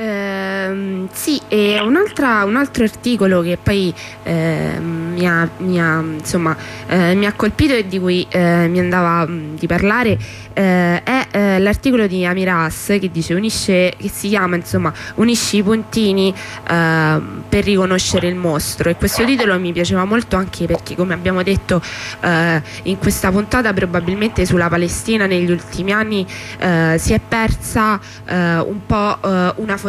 [0.00, 3.92] Ehm, sì, e un altro articolo che poi
[4.22, 8.78] ehm, mi, ha, mi ha, insomma, eh, mi ha colpito e di cui eh, mi
[8.78, 10.16] andava mh, di parlare
[10.52, 15.62] eh, è eh, l'articolo di Amiras che dice unisce, che si chiama insomma unisci i
[15.64, 16.32] puntini
[16.68, 21.42] ehm, per riconoscere il mostro e questo titolo mi piaceva molto anche perché come abbiamo
[21.42, 21.82] detto
[22.20, 26.24] eh, in questa puntata probabilmente sulla Palestina negli ultimi anni
[26.58, 29.86] eh, si è persa eh, un po' eh, una formazione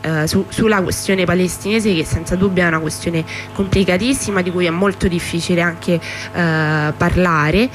[0.00, 4.70] eh, su- sulla questione palestinese che senza dubbio è una questione complicatissima di cui è
[4.70, 7.68] molto difficile anche eh, parlare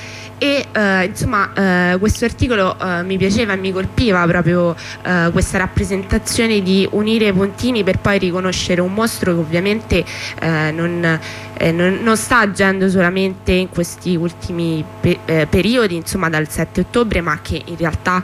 [0.43, 5.59] e eh, insomma eh, questo articolo eh, mi piaceva e mi colpiva proprio eh, questa
[5.59, 10.03] rappresentazione di unire i puntini per poi riconoscere un mostro che ovviamente
[10.39, 11.19] eh, non,
[11.59, 17.21] eh, non- non sta agendo solamente in questi ultimi pe- periodi, insomma dal 7 ottobre,
[17.21, 18.23] ma che in realtà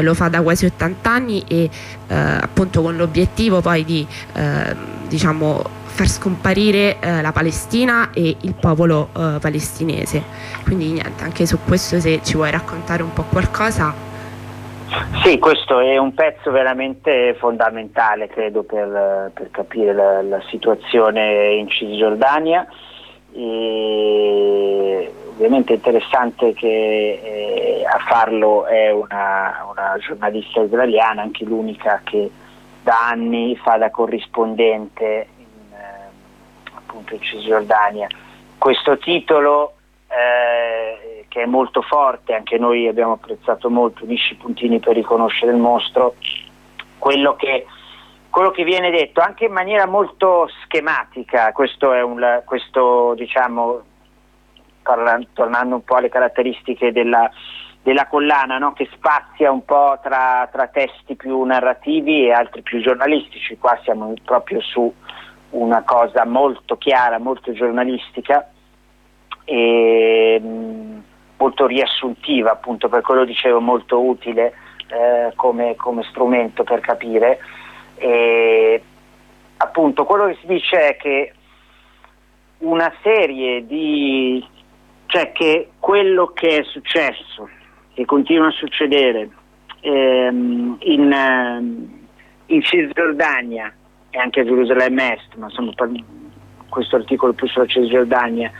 [0.00, 1.68] lo fa da quasi 80 anni e
[2.08, 4.06] appunto con l'obiettivo poi di
[5.08, 10.22] diciamo far scomparire eh, la Palestina e il popolo eh, palestinese.
[10.64, 13.92] Quindi niente, anche su questo se ci vuoi raccontare un po' qualcosa.
[15.22, 21.68] Sì, questo è un pezzo veramente fondamentale, credo, per, per capire la, la situazione in
[21.68, 22.66] Cisgiordania.
[23.34, 32.00] E ovviamente è interessante che eh, a farlo è una, una giornalista israeliana, anche l'unica
[32.02, 32.30] che
[32.82, 35.26] da anni fa da corrispondente
[36.90, 38.08] appunto in Cisgiordania.
[38.58, 39.74] Questo titolo
[40.08, 45.52] eh, che è molto forte, anche noi abbiamo apprezzato molto, unisci i puntini per riconoscere
[45.52, 46.16] il mostro,
[46.98, 47.66] quello che,
[48.28, 53.80] quello che viene detto anche in maniera molto schematica, questo è un, questo diciamo,
[54.82, 57.30] parla- tornando un po' alle caratteristiche della,
[57.82, 58.72] della collana, no?
[58.72, 64.12] che spazia un po' tra, tra testi più narrativi e altri più giornalistici, qua siamo
[64.24, 64.92] proprio su
[65.50, 68.50] una cosa molto chiara, molto giornalistica
[69.44, 71.02] e mh,
[71.38, 74.52] molto riassuntiva, appunto per quello dicevo molto utile
[74.88, 77.38] eh, come, come strumento per capire.
[77.96, 78.82] E,
[79.56, 81.32] appunto quello che si dice è che
[82.58, 84.46] una serie di
[85.06, 87.48] cioè che quello che è successo,
[87.94, 89.28] che continua a succedere
[89.80, 92.06] ehm, in, ehm,
[92.46, 93.74] in Cisgiordania
[94.10, 95.72] e anche a Gerusalemme Est, ma insomma
[96.68, 98.50] questo articolo più sulla Cisgiordania,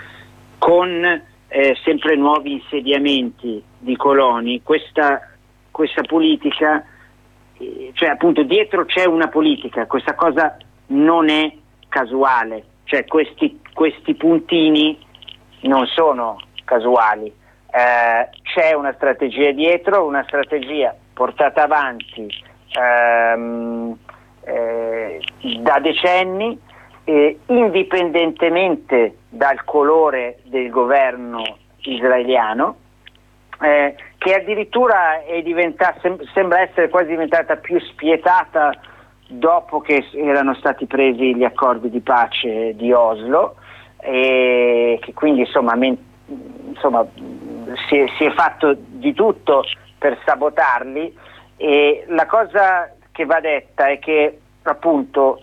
[0.59, 5.21] con eh, sempre nuovi insediamenti di coloni, questa,
[5.71, 6.85] questa politica,
[7.59, 10.57] eh, cioè appunto dietro c'è una politica, questa cosa
[10.89, 11.53] non è
[11.89, 14.99] casuale, cioè questi, questi puntini
[15.63, 22.29] non sono casuali, eh, c'è una strategia dietro, una strategia portata avanti
[22.73, 23.97] ehm,
[24.51, 25.21] eh,
[25.61, 26.59] da decenni
[27.05, 32.77] e indipendentemente dal colore del governo israeliano,
[33.63, 35.21] eh, che addirittura
[36.01, 38.73] sem- sembra essere quasi diventata più spietata
[39.29, 43.57] dopo che erano stati presi gli accordi di pace di Oslo
[44.01, 45.99] e che quindi insomma, men-
[46.67, 47.07] insomma,
[47.89, 49.63] si, è, si è fatto di tutto
[49.99, 51.17] per sabotarli
[51.57, 52.91] e la cosa
[53.21, 55.43] che va detta è che appunto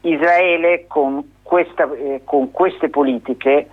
[0.00, 3.68] Israele con, questa, eh, con queste politiche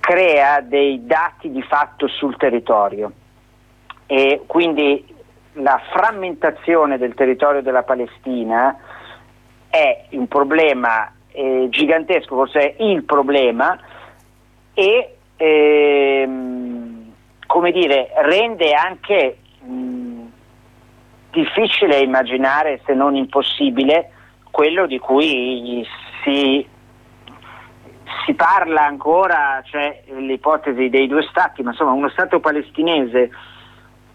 [0.00, 3.10] crea dei dati di fatto sul territorio.
[4.06, 5.02] E quindi
[5.54, 8.76] la frammentazione del territorio della Palestina
[9.70, 13.78] è un problema eh, gigantesco, forse è il problema
[14.74, 17.12] e ehm,
[17.46, 19.38] come dire, rende anche
[21.30, 24.10] difficile immaginare, se non impossibile,
[24.50, 25.86] quello di cui
[26.22, 26.66] si,
[28.24, 33.30] si parla ancora, cioè l'ipotesi dei due stati, ma insomma uno stato palestinese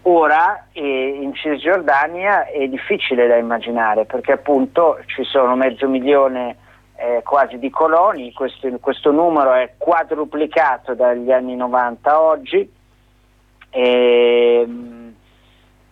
[0.08, 6.56] ora eh, in Cisgiordania è difficile da immaginare perché appunto ci sono mezzo milione
[6.96, 12.70] eh, quasi di coloni, questo, questo numero è quadruplicato dagli anni 90 a oggi
[13.70, 14.68] e,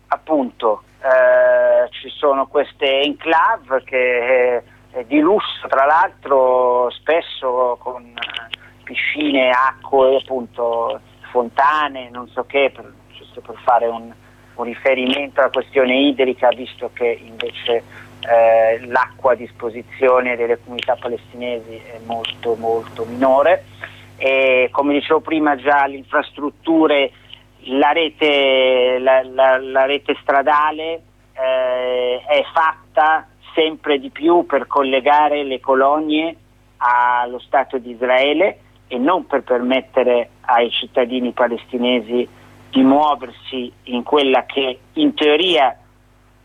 [0.07, 8.57] appunto eh, ci sono queste enclave che eh, di lusso tra l'altro spesso con eh,
[8.85, 10.99] piscine, acque, appunto
[11.31, 14.11] fontane, non so che, per, giusto per fare un,
[14.55, 17.83] un riferimento alla questione idrica, visto che invece
[18.21, 23.65] eh, l'acqua a disposizione delle comunità palestinesi è molto molto minore.
[24.17, 27.11] E come dicevo prima già le infrastrutture
[27.67, 31.03] la rete, la, la- la rete stradale
[31.33, 36.37] eh, è fatta sempre di più per collegare le colonie
[36.79, 38.59] allo Stato di Israele
[38.89, 42.29] e non per permettere ai cittadini palestinesi
[42.71, 45.79] di muoversi in quella che in teoria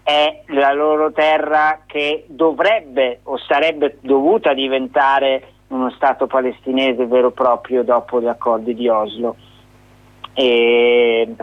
[0.04, 7.32] è la loro terra che dovrebbe o sarebbe dovuta diventare uno Stato palestinese vero e
[7.32, 9.36] proprio dopo gli accordi di Oslo.
[10.34, 11.36] E,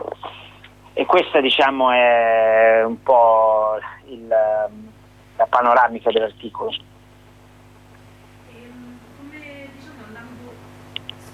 [0.93, 6.73] e questa diciamo è un po' il, la panoramica dell'articolo.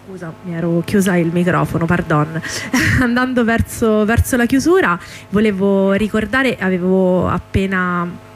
[0.04, 2.40] Scusa, mi ero chiusa il microfono, pardon.
[3.00, 4.98] Andando verso, verso la chiusura,
[5.28, 8.30] volevo ricordare, avevo appena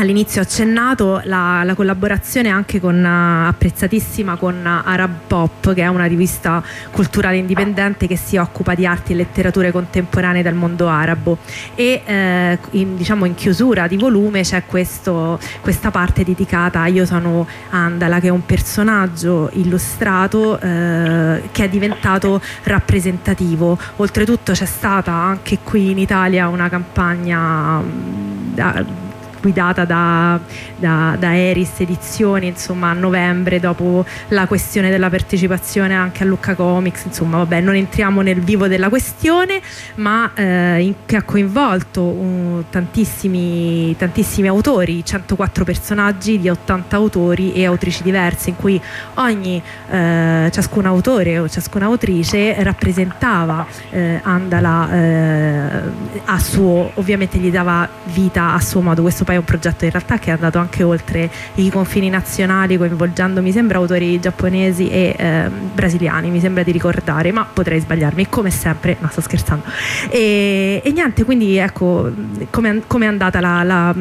[0.00, 6.06] all'inizio accennato la, la collaborazione anche con, eh, apprezzatissima con Arab Pop, che è una
[6.06, 11.38] rivista culturale indipendente che si occupa di arti e letterature contemporanee del mondo arabo.
[11.74, 17.04] E eh, in, diciamo in chiusura di volume c'è questo- questa parte dedicata a Io
[17.06, 23.78] sono Andala, che è un personaggio illustrato eh, che è diventato rappresentativo.
[23.96, 29.08] Oltretutto c'è stata anche qui in Italia una campagna mh, da-
[29.40, 30.38] guidata da,
[30.76, 36.54] da, da Eris Edizioni insomma a novembre dopo la questione della partecipazione anche a Lucca
[36.54, 37.04] Comics.
[37.04, 39.60] Insomma vabbè non entriamo nel vivo della questione
[39.96, 47.52] ma eh, in- che ha coinvolto uh, tantissimi, tantissimi autori 104 personaggi di 80 autori
[47.52, 48.80] e autrici diverse in cui
[49.14, 55.82] ogni eh, ciascun autore o ciascuna autrice rappresentava eh, Andala eh,
[56.24, 59.02] a suo ovviamente gli dava vita a suo modo.
[59.02, 62.76] Questo poi è un progetto in realtà che è andato anche oltre i confini nazionali
[62.76, 68.28] coinvolgendo mi sembra autori giapponesi e ehm, brasiliani mi sembra di ricordare ma potrei sbagliarmi
[68.28, 69.62] come sempre no sto scherzando.
[70.08, 72.10] E, e niente quindi ecco
[72.50, 73.94] come è andata la- la-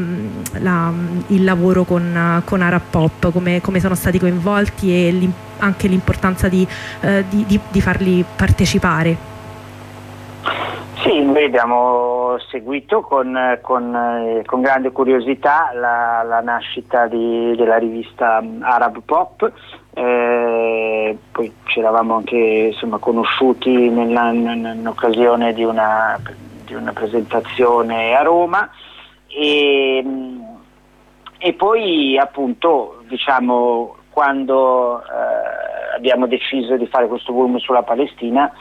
[0.59, 0.91] la-
[1.27, 6.65] il lavoro con, con Arab Pop come, sono stati coinvolti e l'im- anche l'importanza di,
[7.01, 9.17] eh, di- di- di farli partecipare
[11.01, 17.77] Sì, noi abbiamo seguito con, con, eh, con grande curiosità la, la nascita di- della
[17.77, 19.49] rivista Arab Pop,
[19.93, 26.19] eh, poi ci eravamo anche insomma, conosciuti nella- in, occasione di una,
[26.65, 28.69] di una presentazione a Roma.
[29.27, 30.03] E,
[31.37, 38.51] e poi appunto diciamo quando eh, abbiamo deciso di fare questo volume sulla Palestina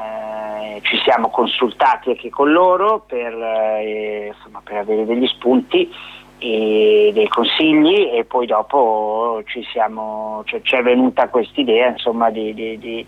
[0.00, 5.92] eh, ci siamo consultati anche con loro per, eh, insomma, per avere degli spunti
[6.38, 11.88] e dei consigli e poi dopo ci siamo, cioè, ci è venuta questa idea
[12.30, 13.06] di, di- di-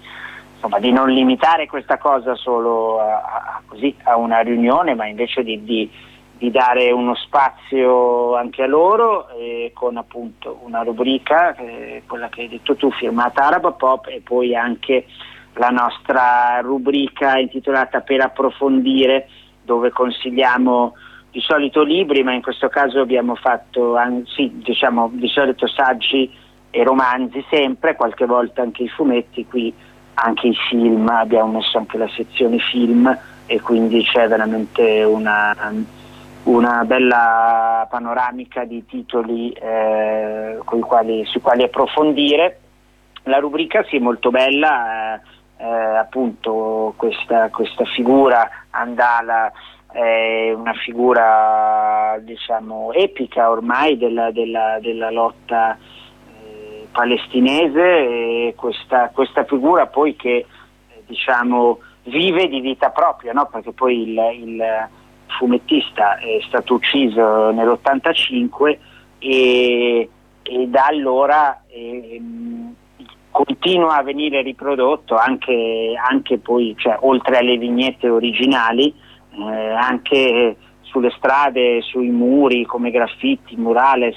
[0.79, 5.43] di non limitare questa cosa solo a, a- così, a una riunione ma invece
[6.39, 12.43] di dare uno spazio anche a loro eh, con appunto una rubrica, eh, quella che
[12.43, 15.07] hai detto tu, firmata Araba Pop e poi anche
[15.55, 19.29] la nostra rubrica intitolata Per approfondire,
[19.63, 20.95] dove consigliamo
[21.31, 23.97] di solito libri, ma in questo caso abbiamo fatto
[24.27, 26.31] sì, diciamo, di solito saggi
[26.71, 29.73] e romanzi sempre, qualche volta anche i fumetti, qui
[30.15, 35.55] anche i film, abbiamo messo anche la sezione film e quindi c'è veramente una,
[36.45, 42.61] una bella panoramica di titoli eh, quali- sui quali approfondire.
[43.25, 45.21] La rubrica sì è molto bella, eh,
[45.63, 49.53] eh, appunto questa, questa figura Andala
[49.93, 59.45] è una figura diciamo epica ormai della, della- della lotta eh, palestinese e questa, questa
[59.45, 60.47] figura poi che eh,
[61.07, 63.47] diciamo vive di vita propria, no?
[63.47, 64.89] perché poi il, il
[65.39, 68.79] fumettista è stato ucciso nell'85
[69.19, 70.09] e,
[70.43, 72.72] e da allora ehm,
[73.33, 78.95] continua a venire riprodotto anche, anche poi, cioè, oltre alle vignette originali,
[79.35, 84.17] eh, anche sulle strade, sui muri come graffiti, murales,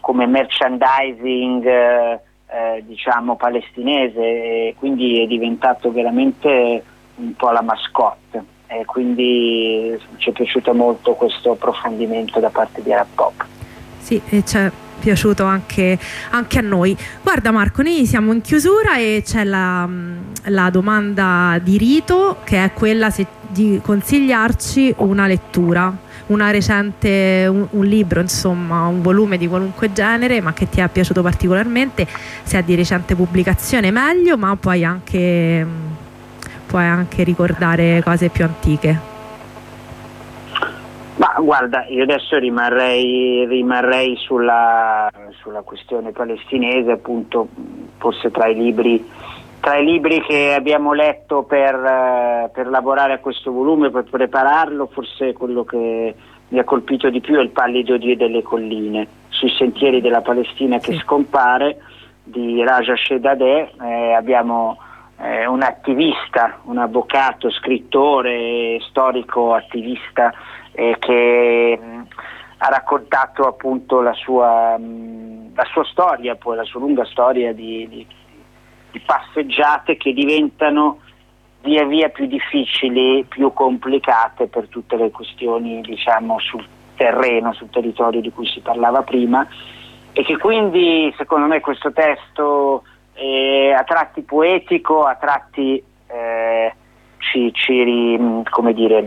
[0.00, 2.20] come merchandising eh,
[2.50, 6.82] eh, diciamo palestinese, e quindi è diventato veramente
[7.14, 8.58] un po' la mascotte.
[8.66, 13.44] E quindi ci è piaciuto molto questo approfondimento da parte di Arab Pop.
[13.98, 14.70] Sì, e ci è
[15.00, 15.98] piaciuto anche,
[16.30, 16.96] anche a noi.
[17.22, 19.88] Guarda Marco, noi siamo in chiusura e c'è la,
[20.44, 25.92] la domanda di rito che è quella se- di consigliarci una lettura,
[26.26, 30.88] una recente, un, un libro, insomma, un volume di qualunque genere, ma che ti è
[30.88, 32.06] piaciuto particolarmente,
[32.44, 35.64] se è di recente pubblicazione meglio, ma poi anche...
[35.64, 35.90] mm,
[36.70, 39.19] puoi anche ricordare cose più antiche.
[41.20, 45.10] Ma guarda, io adesso rimarrei, rimarrei sulla,
[45.42, 47.46] sulla questione palestinese, appunto,
[47.98, 49.06] forse tra i libri,
[49.60, 54.86] tra i libri che abbiamo letto per, eh, per lavorare a questo volume, per prepararlo,
[54.86, 56.14] forse quello che
[56.48, 60.78] mi ha colpito di più è il pallido Dio delle colline, sui sentieri della Palestina
[60.78, 61.82] che scompare,
[62.22, 63.72] di Raja Shedadeh.
[63.78, 64.78] Eh, abbiamo
[65.18, 70.32] eh, un attivista, un avvocato, scrittore, storico attivista
[70.72, 72.06] eh, che mh,
[72.58, 77.88] ha raccontato appunto la sua, mh, la sua storia, poi la sua lunga storia di,
[77.88, 78.06] di,
[78.90, 81.00] di passeggiate che diventano
[81.62, 86.66] via via più difficili, più complicate per tutte le questioni diciamo sul
[86.96, 89.46] terreno, sul territorio di cui si parlava prima
[90.12, 92.82] e che quindi secondo me questo testo
[93.12, 96.74] è a tratti poetico, a tratti eh,
[97.18, 99.04] ci, ci, ri- come dire,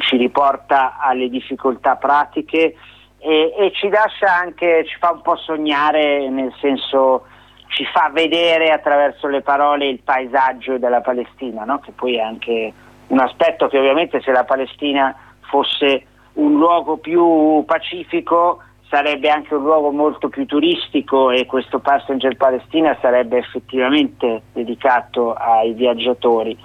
[0.00, 2.74] ci riporta alle difficoltà pratiche
[3.18, 7.26] e, e ci lascia anche, ci fa un po' sognare, nel senso
[7.68, 11.78] ci fa vedere attraverso le parole il paesaggio della Palestina, no?
[11.78, 12.72] che poi è anche
[13.08, 15.14] un aspetto che ovviamente se la Palestina
[15.48, 22.36] fosse un luogo più pacifico sarebbe anche un luogo molto più turistico e questo Passenger
[22.36, 26.58] Palestina sarebbe effettivamente dedicato ai viaggiatori.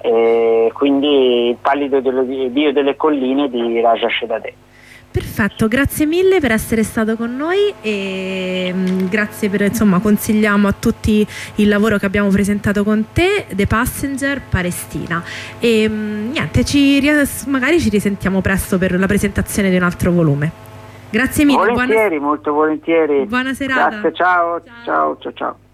[0.00, 4.54] Eh, quindi il pallido dello Dio delle colline di Raja Shedadeh.
[5.10, 10.74] Perfetto, grazie mille per essere stato con noi e mh, grazie per insomma consigliamo a
[10.78, 11.26] tutti
[11.56, 15.22] il lavoro che abbiamo presentato con te, The Passenger Palestina.
[15.58, 17.02] E mh, niente, ci,
[17.46, 20.52] magari ci risentiamo presto per la presentazione di un altro volume.
[21.10, 23.24] Grazie mille, buona, Volentieri, molto volentieri.
[23.24, 23.88] buona serata.
[23.88, 25.56] Grazie, ciao, ciao, ciao, ciao.
[25.58, 25.67] Chi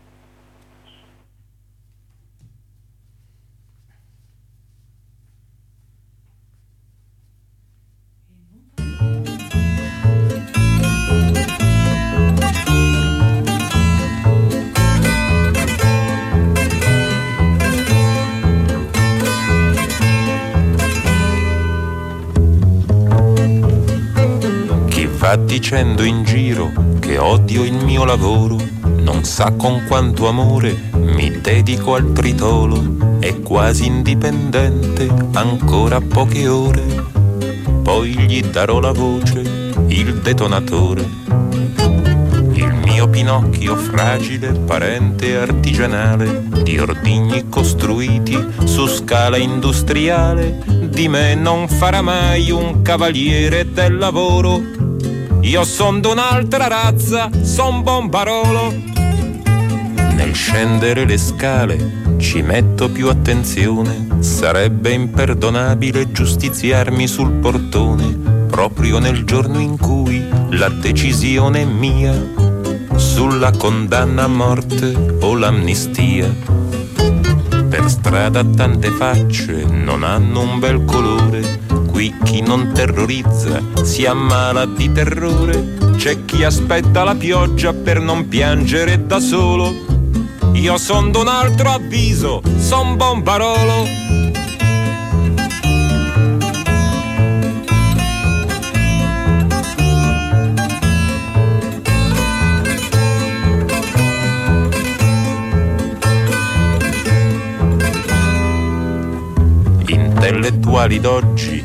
[25.25, 26.71] va dicendo in giro
[27.01, 33.41] che odio il mio lavoro, non sa con quanto amore mi dedico al tritolo, è
[33.41, 36.83] quasi indipendente, ancora poche ore,
[37.83, 41.09] poi gli darò la voce, il detonatore.
[42.53, 51.67] Il mio Pinocchio fragile, parente artigianale, di ordigni costruiti su scala industriale, di me non
[51.67, 54.84] farà mai un cavaliere del lavoro.
[55.45, 58.73] Io son d'un'altra razza, son bombarolo.
[60.15, 69.25] Nel scendere le scale ci metto più attenzione, sarebbe imperdonabile giustiziarmi sul portone, proprio nel
[69.25, 72.15] giorno in cui la decisione è mia
[72.97, 76.35] sulla condanna a morte o l'amnistia.
[77.69, 81.64] Per strada tante facce non hanno un bel colore,
[81.95, 88.27] qui chi non terrorizza si ammala di terrore, c'è chi aspetta la pioggia per non
[88.27, 89.73] piangere da solo.
[90.55, 94.03] Io son d'un altro avviso, son bombarolo.
[109.87, 111.64] Intellettuali d'oggi,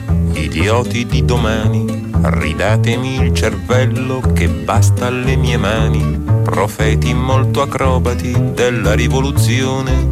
[0.59, 8.93] idioti di domani, ridatemi il cervello che basta alle mie mani, profeti molto acrobati della
[8.93, 10.07] rivoluzione.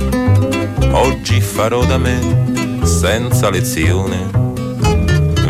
[0.92, 4.30] Oggi farò da me, senza lezione.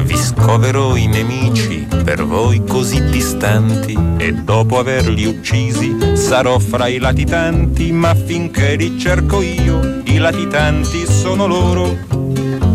[0.03, 6.98] Vi scoverò i nemici per voi così distanti e dopo averli uccisi sarò fra i
[6.98, 12.16] latitanti, ma finché li cerco io, i latitanti sono loro.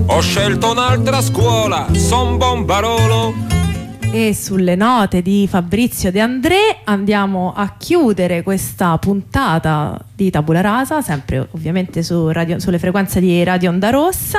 [0.06, 3.34] Ho scelto un'altra scuola, son bombarolo.
[4.10, 11.00] E sulle note di Fabrizio De André andiamo a chiudere questa puntata di Tabula Rasa,
[11.00, 14.38] sempre ovviamente su radio- sulle frequenze di Radio Onda Rossa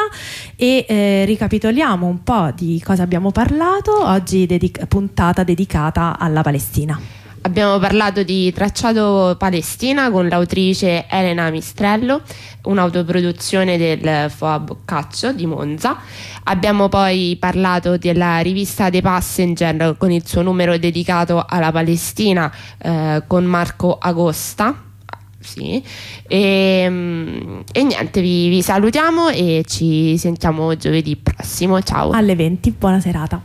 [0.56, 7.23] e eh, ricapitoliamo un po' di cosa abbiamo parlato, oggi dedic- puntata dedicata alla Palestina.
[7.46, 12.22] Abbiamo parlato di Tracciato Palestina con l'autrice Elena Mistrello,
[12.64, 15.98] un'autoproduzione del FOA Boccaccio di Monza.
[16.46, 23.24] Abbiamo poi parlato della rivista The Passenger con il suo numero dedicato alla Palestina eh,
[23.28, 24.82] con Marco Agosta,
[25.40, 25.84] Sì.
[26.26, 31.82] E, mm, e niente, vi, vi salutiamo e ci sentiamo giovedì prossimo.
[31.82, 32.12] Ciao.
[32.12, 33.42] Alle 20, buona serata.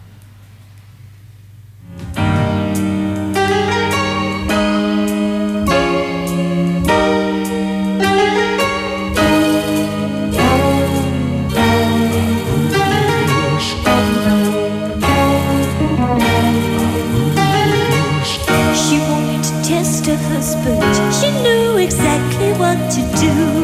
[23.21, 23.58] 我。